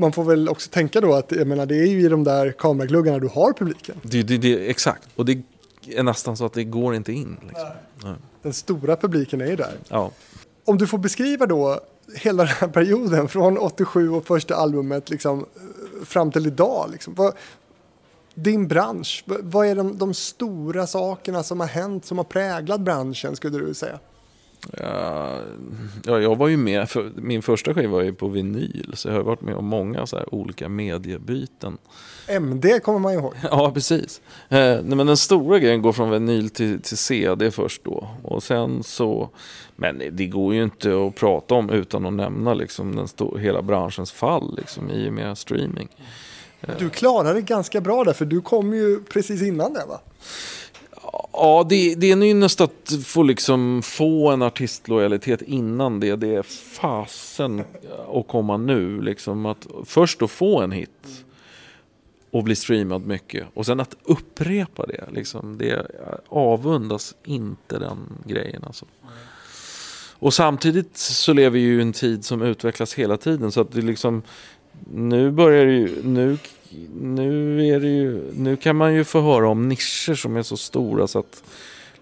[0.00, 2.52] man får väl också tänka då att jag menar, det är ju i de där
[2.52, 3.96] kameragluggarna du har publiken.
[4.02, 5.08] Det, det, det, exakt.
[5.16, 5.42] Och det
[5.88, 7.36] är nästan så att det går inte in.
[7.48, 7.68] Liksom.
[8.02, 8.14] Ja.
[8.42, 9.72] Den stora publiken är ju där.
[9.88, 10.10] Ja.
[10.64, 11.80] Om du får beskriva då
[12.14, 15.46] hela den här perioden från 87 och första albumet liksom,
[16.04, 16.88] fram till idag.
[16.92, 17.14] Liksom.
[17.14, 17.34] Vad,
[18.34, 22.80] din bransch, vad, vad är de, de stora sakerna som har hänt som har präglat
[22.80, 23.98] branschen skulle du säga?
[24.78, 25.38] Ja,
[26.04, 29.14] ja, jag var ju med, för min första skiva var ju på vinyl, så jag
[29.14, 31.78] har varit med om många så olika mediebyten.
[32.28, 33.34] MD kommer man ju ihåg.
[33.42, 34.20] Ja, precis.
[34.48, 38.08] Eh, nej, men den stora grejen går från vinyl till, till CD först då.
[38.22, 39.30] Och sen så,
[39.76, 43.62] men det går ju inte att prata om utan att nämna liksom den sto- hela
[43.62, 45.88] branschens fall liksom, i och med streaming.
[46.78, 50.00] Du klarade det ganska bra där för du kom ju precis innan det va?
[51.32, 56.16] Ja, det, det är en ynnest att få, liksom, få en artistlojalitet innan det.
[56.16, 57.64] Det är fasen
[58.14, 59.02] att komma nu.
[59.02, 61.24] Liksom, att först att få en hit
[62.30, 63.46] och bli streamad mycket.
[63.54, 65.04] Och sen att upprepa det.
[65.12, 65.86] Liksom, det
[66.28, 68.64] avundas inte den grejen.
[68.66, 68.86] Alltså.
[70.18, 73.52] Och samtidigt så lever vi ju i en tid som utvecklas hela tiden.
[73.52, 74.22] Så att det liksom,
[74.92, 76.38] nu börjar det ju, nu,
[77.00, 80.56] nu är det ju, nu kan man ju få höra om nischer som är så
[80.56, 81.42] stora så att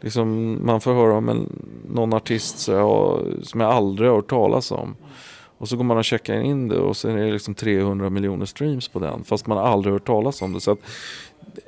[0.00, 4.30] liksom man får höra om en, någon artist så jag, som jag aldrig har hört
[4.30, 4.96] talas om.
[5.58, 8.46] Och så går man och checkar in det och sen är det liksom 300 miljoner
[8.46, 9.24] streams på den.
[9.24, 10.60] Fast man aldrig hört talas om det.
[10.60, 10.78] Så att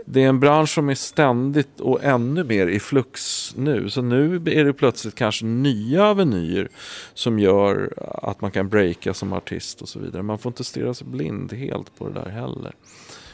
[0.04, 3.90] det är en bransch som är ständigt och ännu mer i flux nu.
[3.90, 6.68] Så nu är det plötsligt kanske nya avenyer
[7.14, 10.22] som gör att man kan breaka som artist och så vidare.
[10.22, 12.74] Man får inte stirra sig blind helt på det där heller.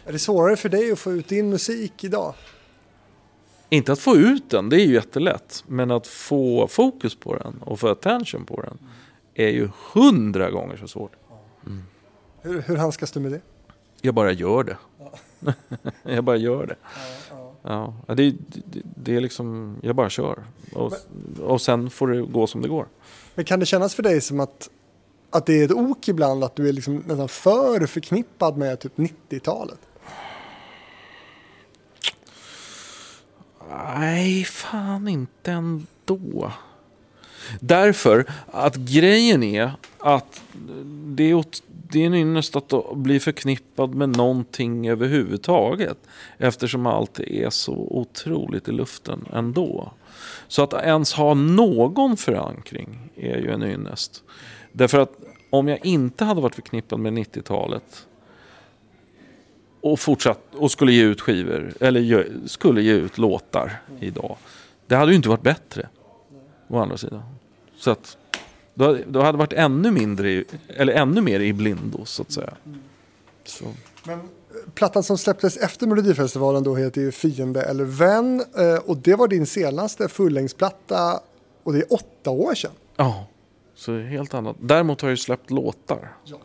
[0.05, 2.35] Är det svårare för dig att få ut din musik idag?
[3.69, 5.65] Inte att få ut den, det är ju jättelätt.
[5.67, 8.79] Men att få fokus på den och få attention på den
[9.35, 11.13] är ju hundra gånger så svårt.
[12.43, 13.41] Hur, hur handskas du med det?
[14.01, 14.77] Jag bara gör det.
[16.03, 16.77] jag bara gör det.
[17.63, 20.45] Ja, det, det, det är liksom, jag bara kör.
[20.73, 20.93] Och,
[21.41, 22.87] och sen får det gå som det går.
[23.35, 24.71] Men kan det kännas för dig som att,
[25.31, 28.97] att det är ett ok ibland att du är liksom nästan för förknippad med typ
[28.97, 29.79] 90-talet?
[33.71, 36.53] Nej, fan inte ändå.
[37.61, 40.43] Därför att grejen är att
[41.05, 45.99] det är, åt- det är en ynnest att bli förknippad med någonting överhuvudtaget.
[46.39, 49.93] Eftersom allt är så otroligt i luften ändå.
[50.49, 54.23] Så att ens ha någon förankring är ju en ynnest.
[54.73, 55.13] Därför att
[55.51, 58.07] om jag inte hade varit förknippad med 90-talet
[59.81, 64.37] och fortsatt och skulle ge ut skivor eller skulle ge ut låtar idag.
[64.87, 65.89] Det hade ju inte varit bättre.
[66.69, 67.23] Å andra sidan.
[67.79, 68.17] Så att
[68.75, 72.23] då, hade- då hade det varit ännu mindre, i, eller ännu mer i blindo så
[72.23, 72.55] att säga.
[73.45, 73.65] Så.
[74.05, 74.21] Men
[74.75, 78.45] Plattan som släpptes efter Melodifestivalen då heter ju Fiende eller vän.
[78.59, 81.21] Eh, och det var din senaste fullängdsplatta
[81.63, 82.71] och det är åtta år sedan.
[82.97, 83.27] Ja,
[83.75, 84.57] så helt annat.
[84.61, 86.13] Däremot har jag ju släppt låtar.
[86.25, 86.37] Ja.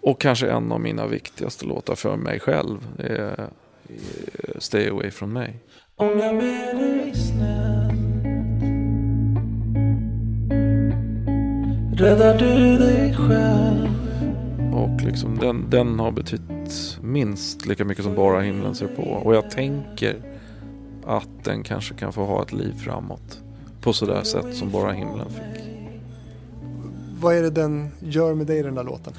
[0.00, 3.50] Och kanske en av mina viktigaste låtar för mig själv är är
[4.60, 5.52] Stay Away From Me.
[5.96, 8.07] Om jag ber dig snäll
[11.98, 13.88] Räddar du dig själv
[14.74, 19.02] Och liksom den, den har betytt minst lika mycket som bara himlen ser på.
[19.02, 20.16] Och jag tänker
[21.06, 23.40] att den kanske kan få ha ett liv framåt.
[23.80, 25.64] På sådär sätt som bara himlen fick.
[27.20, 29.12] Vad är det den gör med dig den där låten?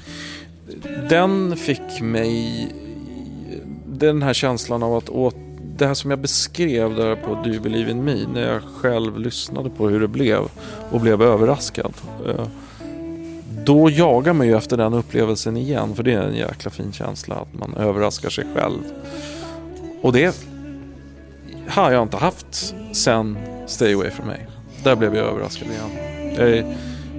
[1.08, 2.68] Den fick mig
[3.86, 5.36] den här känslan av att åt,
[5.76, 9.18] det här som jag beskrev där på Do You Believe In Me när jag själv
[9.18, 10.40] lyssnade på hur det blev
[10.90, 11.92] och blev överraskad.
[13.64, 17.34] Då jagar man ju efter den upplevelsen igen för det är en jäkla fin känsla
[17.34, 18.82] att man överraskar sig själv.
[20.02, 20.36] Och det
[21.68, 24.36] har jag inte haft sen Stay Away From Me.
[24.84, 25.90] Där blev jag överraskad igen.
[26.36, 26.76] Jag är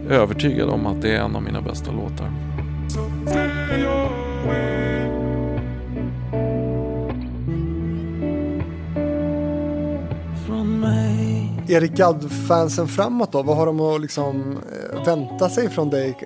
[0.09, 2.50] övertygad om att det är en av mina bästa låtar.
[11.71, 13.43] Erik Gadd-fansen framåt då?
[13.43, 14.57] Vad har de att liksom
[14.93, 16.17] eh, vänta sig från dig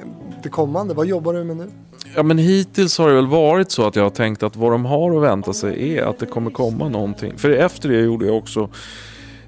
[0.44, 0.94] det kommande?
[0.94, 1.72] Vad jobbar du med nu?
[2.16, 4.86] Ja men hittills har det väl varit så att jag har tänkt att vad de
[4.86, 7.38] har att vänta sig är att det kommer komma någonting.
[7.38, 8.70] För efter det gjorde jag också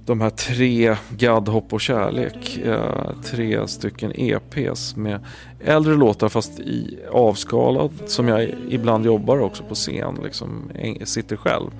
[0.06, 2.58] de här tre Gadd, hopp och kärlek.
[2.58, 5.20] Eh, tre stycken EPs med
[5.66, 7.92] äldre låtar fast i avskalad.
[8.06, 10.20] Som jag ibland jobbar också på scen.
[10.24, 10.72] Liksom,
[11.04, 11.72] sitter själv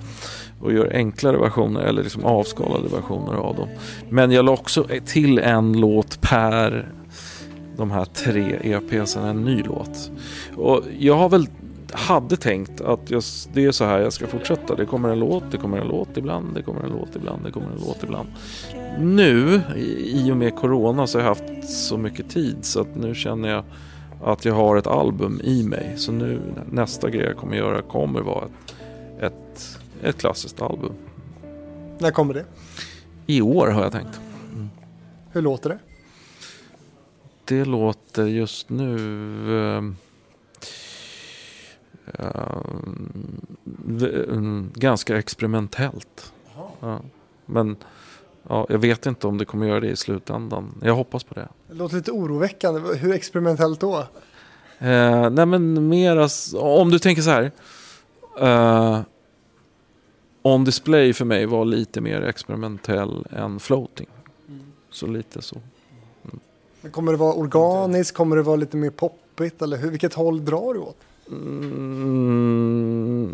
[0.60, 3.68] och gör enklare versioner eller liksom avskalade versioner av dem.
[4.08, 6.92] Men jag la också till en låt per
[7.76, 10.10] de här tre EPsen, en ny låt.
[10.56, 11.46] Och jag har väl
[11.92, 14.74] hade tänkt att jag, det är så här jag ska fortsätta.
[14.74, 17.50] Det kommer en låt, det kommer en låt ibland, det kommer en låt ibland, det
[17.50, 18.28] kommer en låt ibland.
[19.00, 19.60] Nu,
[19.98, 23.48] i och med Corona, så har jag haft så mycket tid så att nu känner
[23.48, 23.64] jag
[24.24, 25.92] att jag har ett album i mig.
[25.96, 26.40] Så nu,
[26.70, 28.74] nästa grej jag kommer göra kommer vara ett,
[29.22, 30.92] ett, ett klassiskt album.
[31.98, 32.44] När kommer det?
[33.26, 34.20] I år har jag tänkt.
[35.32, 35.78] Hur låter det?
[37.44, 38.96] Det låter just nu
[43.64, 46.32] v- mm, ganska experimentellt.
[46.80, 47.00] Ja.
[47.46, 47.76] Men
[48.48, 50.74] ja, jag vet inte om det kommer göra det i slutändan.
[50.82, 51.48] Jag hoppas på det.
[51.68, 52.80] Det låter lite oroväckande.
[52.96, 53.98] Hur experimentellt då?
[54.78, 57.50] Eh, nej men mera, om du tänker så här.
[58.40, 59.00] Eh,
[60.54, 64.08] on display för mig var lite mer experimentell än floating.
[64.90, 65.56] Så lite så.
[66.90, 68.16] Kommer det vara organiskt?
[68.16, 69.62] Kommer det vara lite mer poppigt?
[69.62, 70.96] Eller hur, vilket håll drar du åt?
[71.30, 72.48] Mm,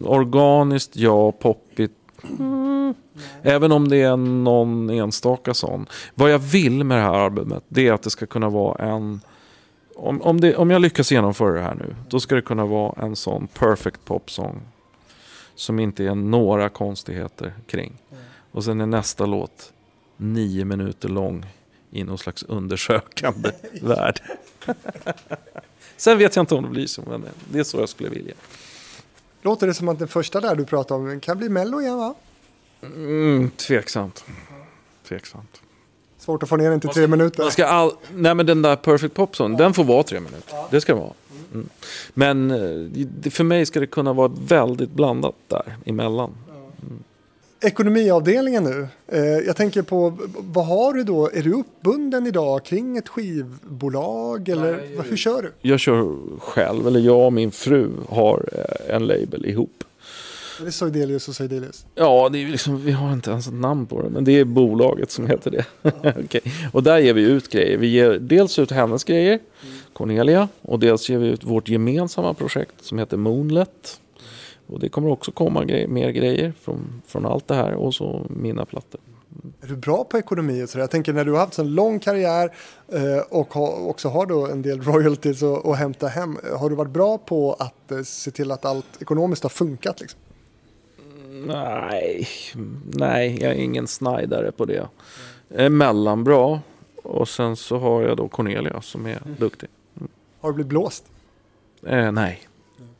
[0.07, 1.33] organiskt, ja.
[1.33, 1.93] Poppigt.
[2.39, 2.95] Mm.
[3.43, 5.87] Även om det är någon enstaka sån.
[6.15, 9.21] Vad jag vill med det här albumet det är att det ska kunna vara en...
[9.97, 13.03] Om, om, det, om jag lyckas genomföra det här nu, då ska det kunna vara
[13.03, 14.61] en sån perfect popsång.
[15.55, 17.93] Som inte är några konstigheter kring.
[18.53, 19.73] Och sen är nästa låt
[20.17, 21.47] nio minuter lång
[21.91, 23.51] i någon slags undersökande
[23.83, 24.23] värld.
[25.97, 28.35] Sen vet jag inte om det blir så, men det är så jag skulle vilja.
[29.43, 32.15] Låter det som att den första där du pratade om kan bli mello igen va?
[32.83, 34.25] Mm, tveksamt.
[35.09, 35.61] Tveksamt.
[36.19, 37.43] Svårt att få ner den till tre minuter.
[37.43, 37.93] Man ska all...
[38.15, 40.59] Nej men den där Perfect Popson, den får vara tre minuter.
[40.71, 41.13] Det ska vara.
[41.55, 41.69] Mm.
[42.15, 46.31] Men eh, för mig ska det kunna vara väldigt blandat där emellan.
[47.61, 48.89] Ekonomiavdelningen nu.
[49.09, 51.31] Eh, jag tänker på, vad har du då?
[51.33, 54.49] Är du uppbunden idag kring ett skivbolag?
[54.49, 55.53] Eller vad- hur kör du?
[55.69, 59.85] Jag kör själv, eller jag och min fru har eh, en label ihop.
[60.61, 61.87] Är det Soidelius och Soidelius?
[61.95, 64.45] Ja, det är liksom, vi har inte ens ett namn på det, men det är
[64.45, 65.65] bolaget som heter det.
[66.25, 66.41] Okej.
[66.73, 67.79] Och där ger vi ut grejer.
[67.79, 69.39] Vi ger dels ut hennes grejer,
[69.93, 74.01] Cornelia, och dels ger vi ut vårt gemensamma projekt som heter Moonlet.
[74.67, 78.27] Och det kommer också komma grej, mer grejer från, från allt det här och så
[78.31, 79.01] mina plattor.
[79.61, 80.83] Är du bra på ekonomi och sådär?
[80.83, 82.55] Jag tänker när du har haft en lång karriär
[82.93, 86.39] eh, och också har då en del royalties att hämta hem.
[86.59, 90.01] Har du varit bra på att eh, se till att allt ekonomiskt har funkat?
[90.01, 90.21] Liksom?
[91.35, 92.29] Nej,
[92.85, 94.89] nej, jag är ingen snajdare på det.
[95.49, 96.61] Är mellanbra
[97.03, 99.69] och sen så har jag då Cornelia som är duktig.
[100.41, 101.05] Har du blivit blåst?
[101.87, 102.41] Eh, nej,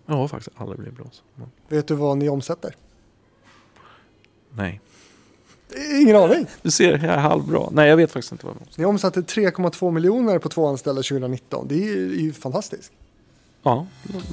[0.07, 1.23] jag har faktiskt aldrig blivit blåst.
[1.69, 2.77] Vet du vad ni omsätter?
[4.51, 4.81] Nej.
[6.01, 6.47] Ingen aning.
[6.63, 7.69] Du ser, jag är halvbra.
[7.73, 8.81] Nej, jag vet faktiskt inte vad jag måste.
[8.81, 11.69] Ni omsatte 3,2 miljoner på två anställda 2019.
[11.69, 12.93] Det är ju, fantastiskt.
[13.63, 13.87] Ja,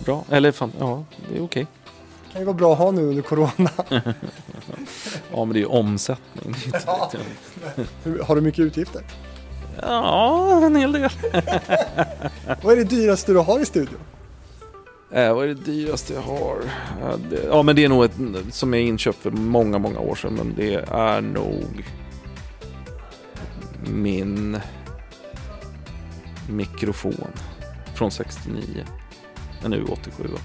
[0.06, 0.26] bra.
[0.30, 1.68] Eller fan, ja, det är okej.
[2.32, 3.70] Kan ju vara bra att ha nu under corona.
[5.32, 6.56] Ja, men det är ju omsättning.
[6.72, 7.12] Det Ja.
[8.24, 9.02] Har du mycket utgifter?
[9.82, 11.02] Ja, en hel del.
[12.64, 14.00] Vad är det dyraste du har i studion?
[15.14, 16.58] Äh, vad är det dyraste jag har?
[17.30, 18.12] Det, ja, men det är nog ett
[18.52, 20.34] som jag inköpt för många, många år sedan.
[20.34, 21.86] Men det är nog
[23.90, 24.60] min
[26.50, 27.32] mikrofon
[27.96, 28.86] från 69.
[29.64, 30.38] En U87.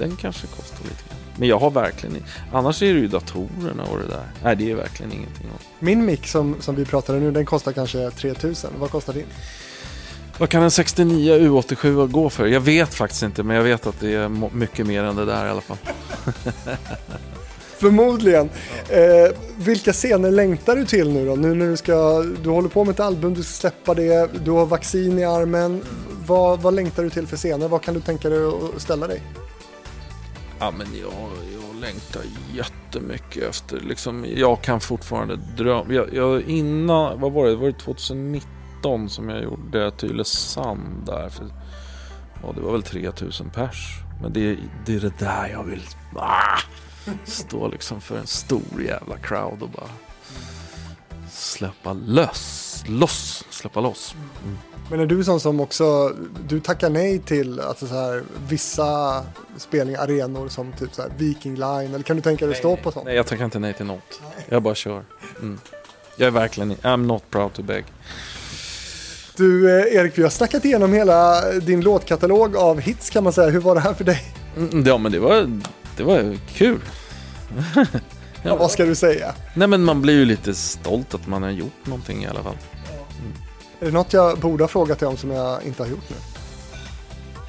[0.00, 1.18] Den kanske kostar lite grann.
[1.36, 2.16] Men jag har verkligen...
[2.52, 4.24] Annars är det ju datorerna och det där.
[4.42, 5.46] Nej, det är verkligen ingenting.
[5.78, 8.70] Min mick som, som vi pratade nu, den kostar kanske 3000.
[8.78, 9.26] Vad kostar din?
[10.38, 12.46] Vad kan en 69 U87 gå för?
[12.46, 15.46] Jag vet faktiskt inte, men jag vet att det är mycket mer än det där
[15.46, 15.76] i alla fall.
[17.78, 18.50] Förmodligen.
[18.88, 21.34] Eh, vilka scener längtar du till nu då?
[21.34, 24.50] Nu när du ska, du håller på med ett album, du ska släppa det, du
[24.50, 25.82] har vaccin i armen.
[26.26, 27.68] Vad, vad längtar du till för scener?
[27.68, 29.22] Vad kan du tänka dig att ställa dig?
[30.60, 32.22] Ja, men jag, jag längtar
[32.54, 35.92] jättemycket efter, liksom, jag kan fortfarande drömma.
[35.92, 41.28] Jag, jag, innan, vad var det, var det 2019 som jag gjorde Tylösand där?
[41.28, 41.46] För,
[42.42, 43.96] ja, det var väl 3000 pers.
[44.22, 45.82] Men det, det är det där jag vill,
[46.16, 46.58] ah,
[47.24, 49.90] stå liksom för en stor jävla crowd och bara
[51.30, 54.14] släppa lös, loss, släppa loss.
[54.44, 54.58] Mm.
[54.90, 56.12] Men är du sån som också,
[56.48, 59.22] du tackar nej till alltså så här, vissa
[59.56, 62.76] spelningar, arenor som typ så här Viking Line, eller kan du tänka dig att stå
[62.76, 63.04] på sånt?
[63.04, 64.20] Nej, jag tackar inte nej till något.
[64.48, 65.04] Jag bara kör.
[65.40, 65.58] Mm.
[66.16, 67.84] Jag är verkligen, I'm not proud to beg.
[69.36, 73.50] Du eh, Erik, vi har snackat igenom hela din låtkatalog av hits kan man säga.
[73.50, 74.34] Hur var det här för dig?
[74.56, 75.60] Mm, Ja, men det var,
[75.96, 76.80] det var kul.
[78.42, 79.34] Ja, vad ska du säga?
[79.54, 82.56] Nej, men man blir ju lite stolt att man har gjort någonting i alla fall.
[83.80, 86.16] Är det något jag borde ha frågat dig om som jag inte har gjort nu?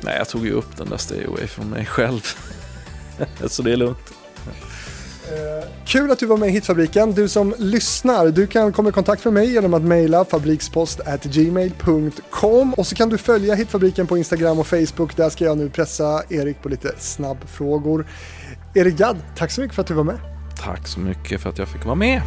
[0.01, 2.21] Nej, jag tog ju upp den där Stay Away från mig själv.
[3.47, 4.13] Så det är lugnt.
[5.85, 7.11] Kul att du var med i Hitfabriken.
[7.11, 12.87] Du som lyssnar, du kan komma i kontakt med mig genom att mejla fabrikspost@gmail.com och
[12.87, 15.15] så kan du följa Hitfabriken på Instagram och Facebook.
[15.15, 18.07] Där ska jag nu pressa Erik på lite snabbfrågor.
[18.75, 20.19] Erik Gadd, tack så mycket för att du var med.
[20.63, 22.21] Tack så mycket för att jag fick vara med.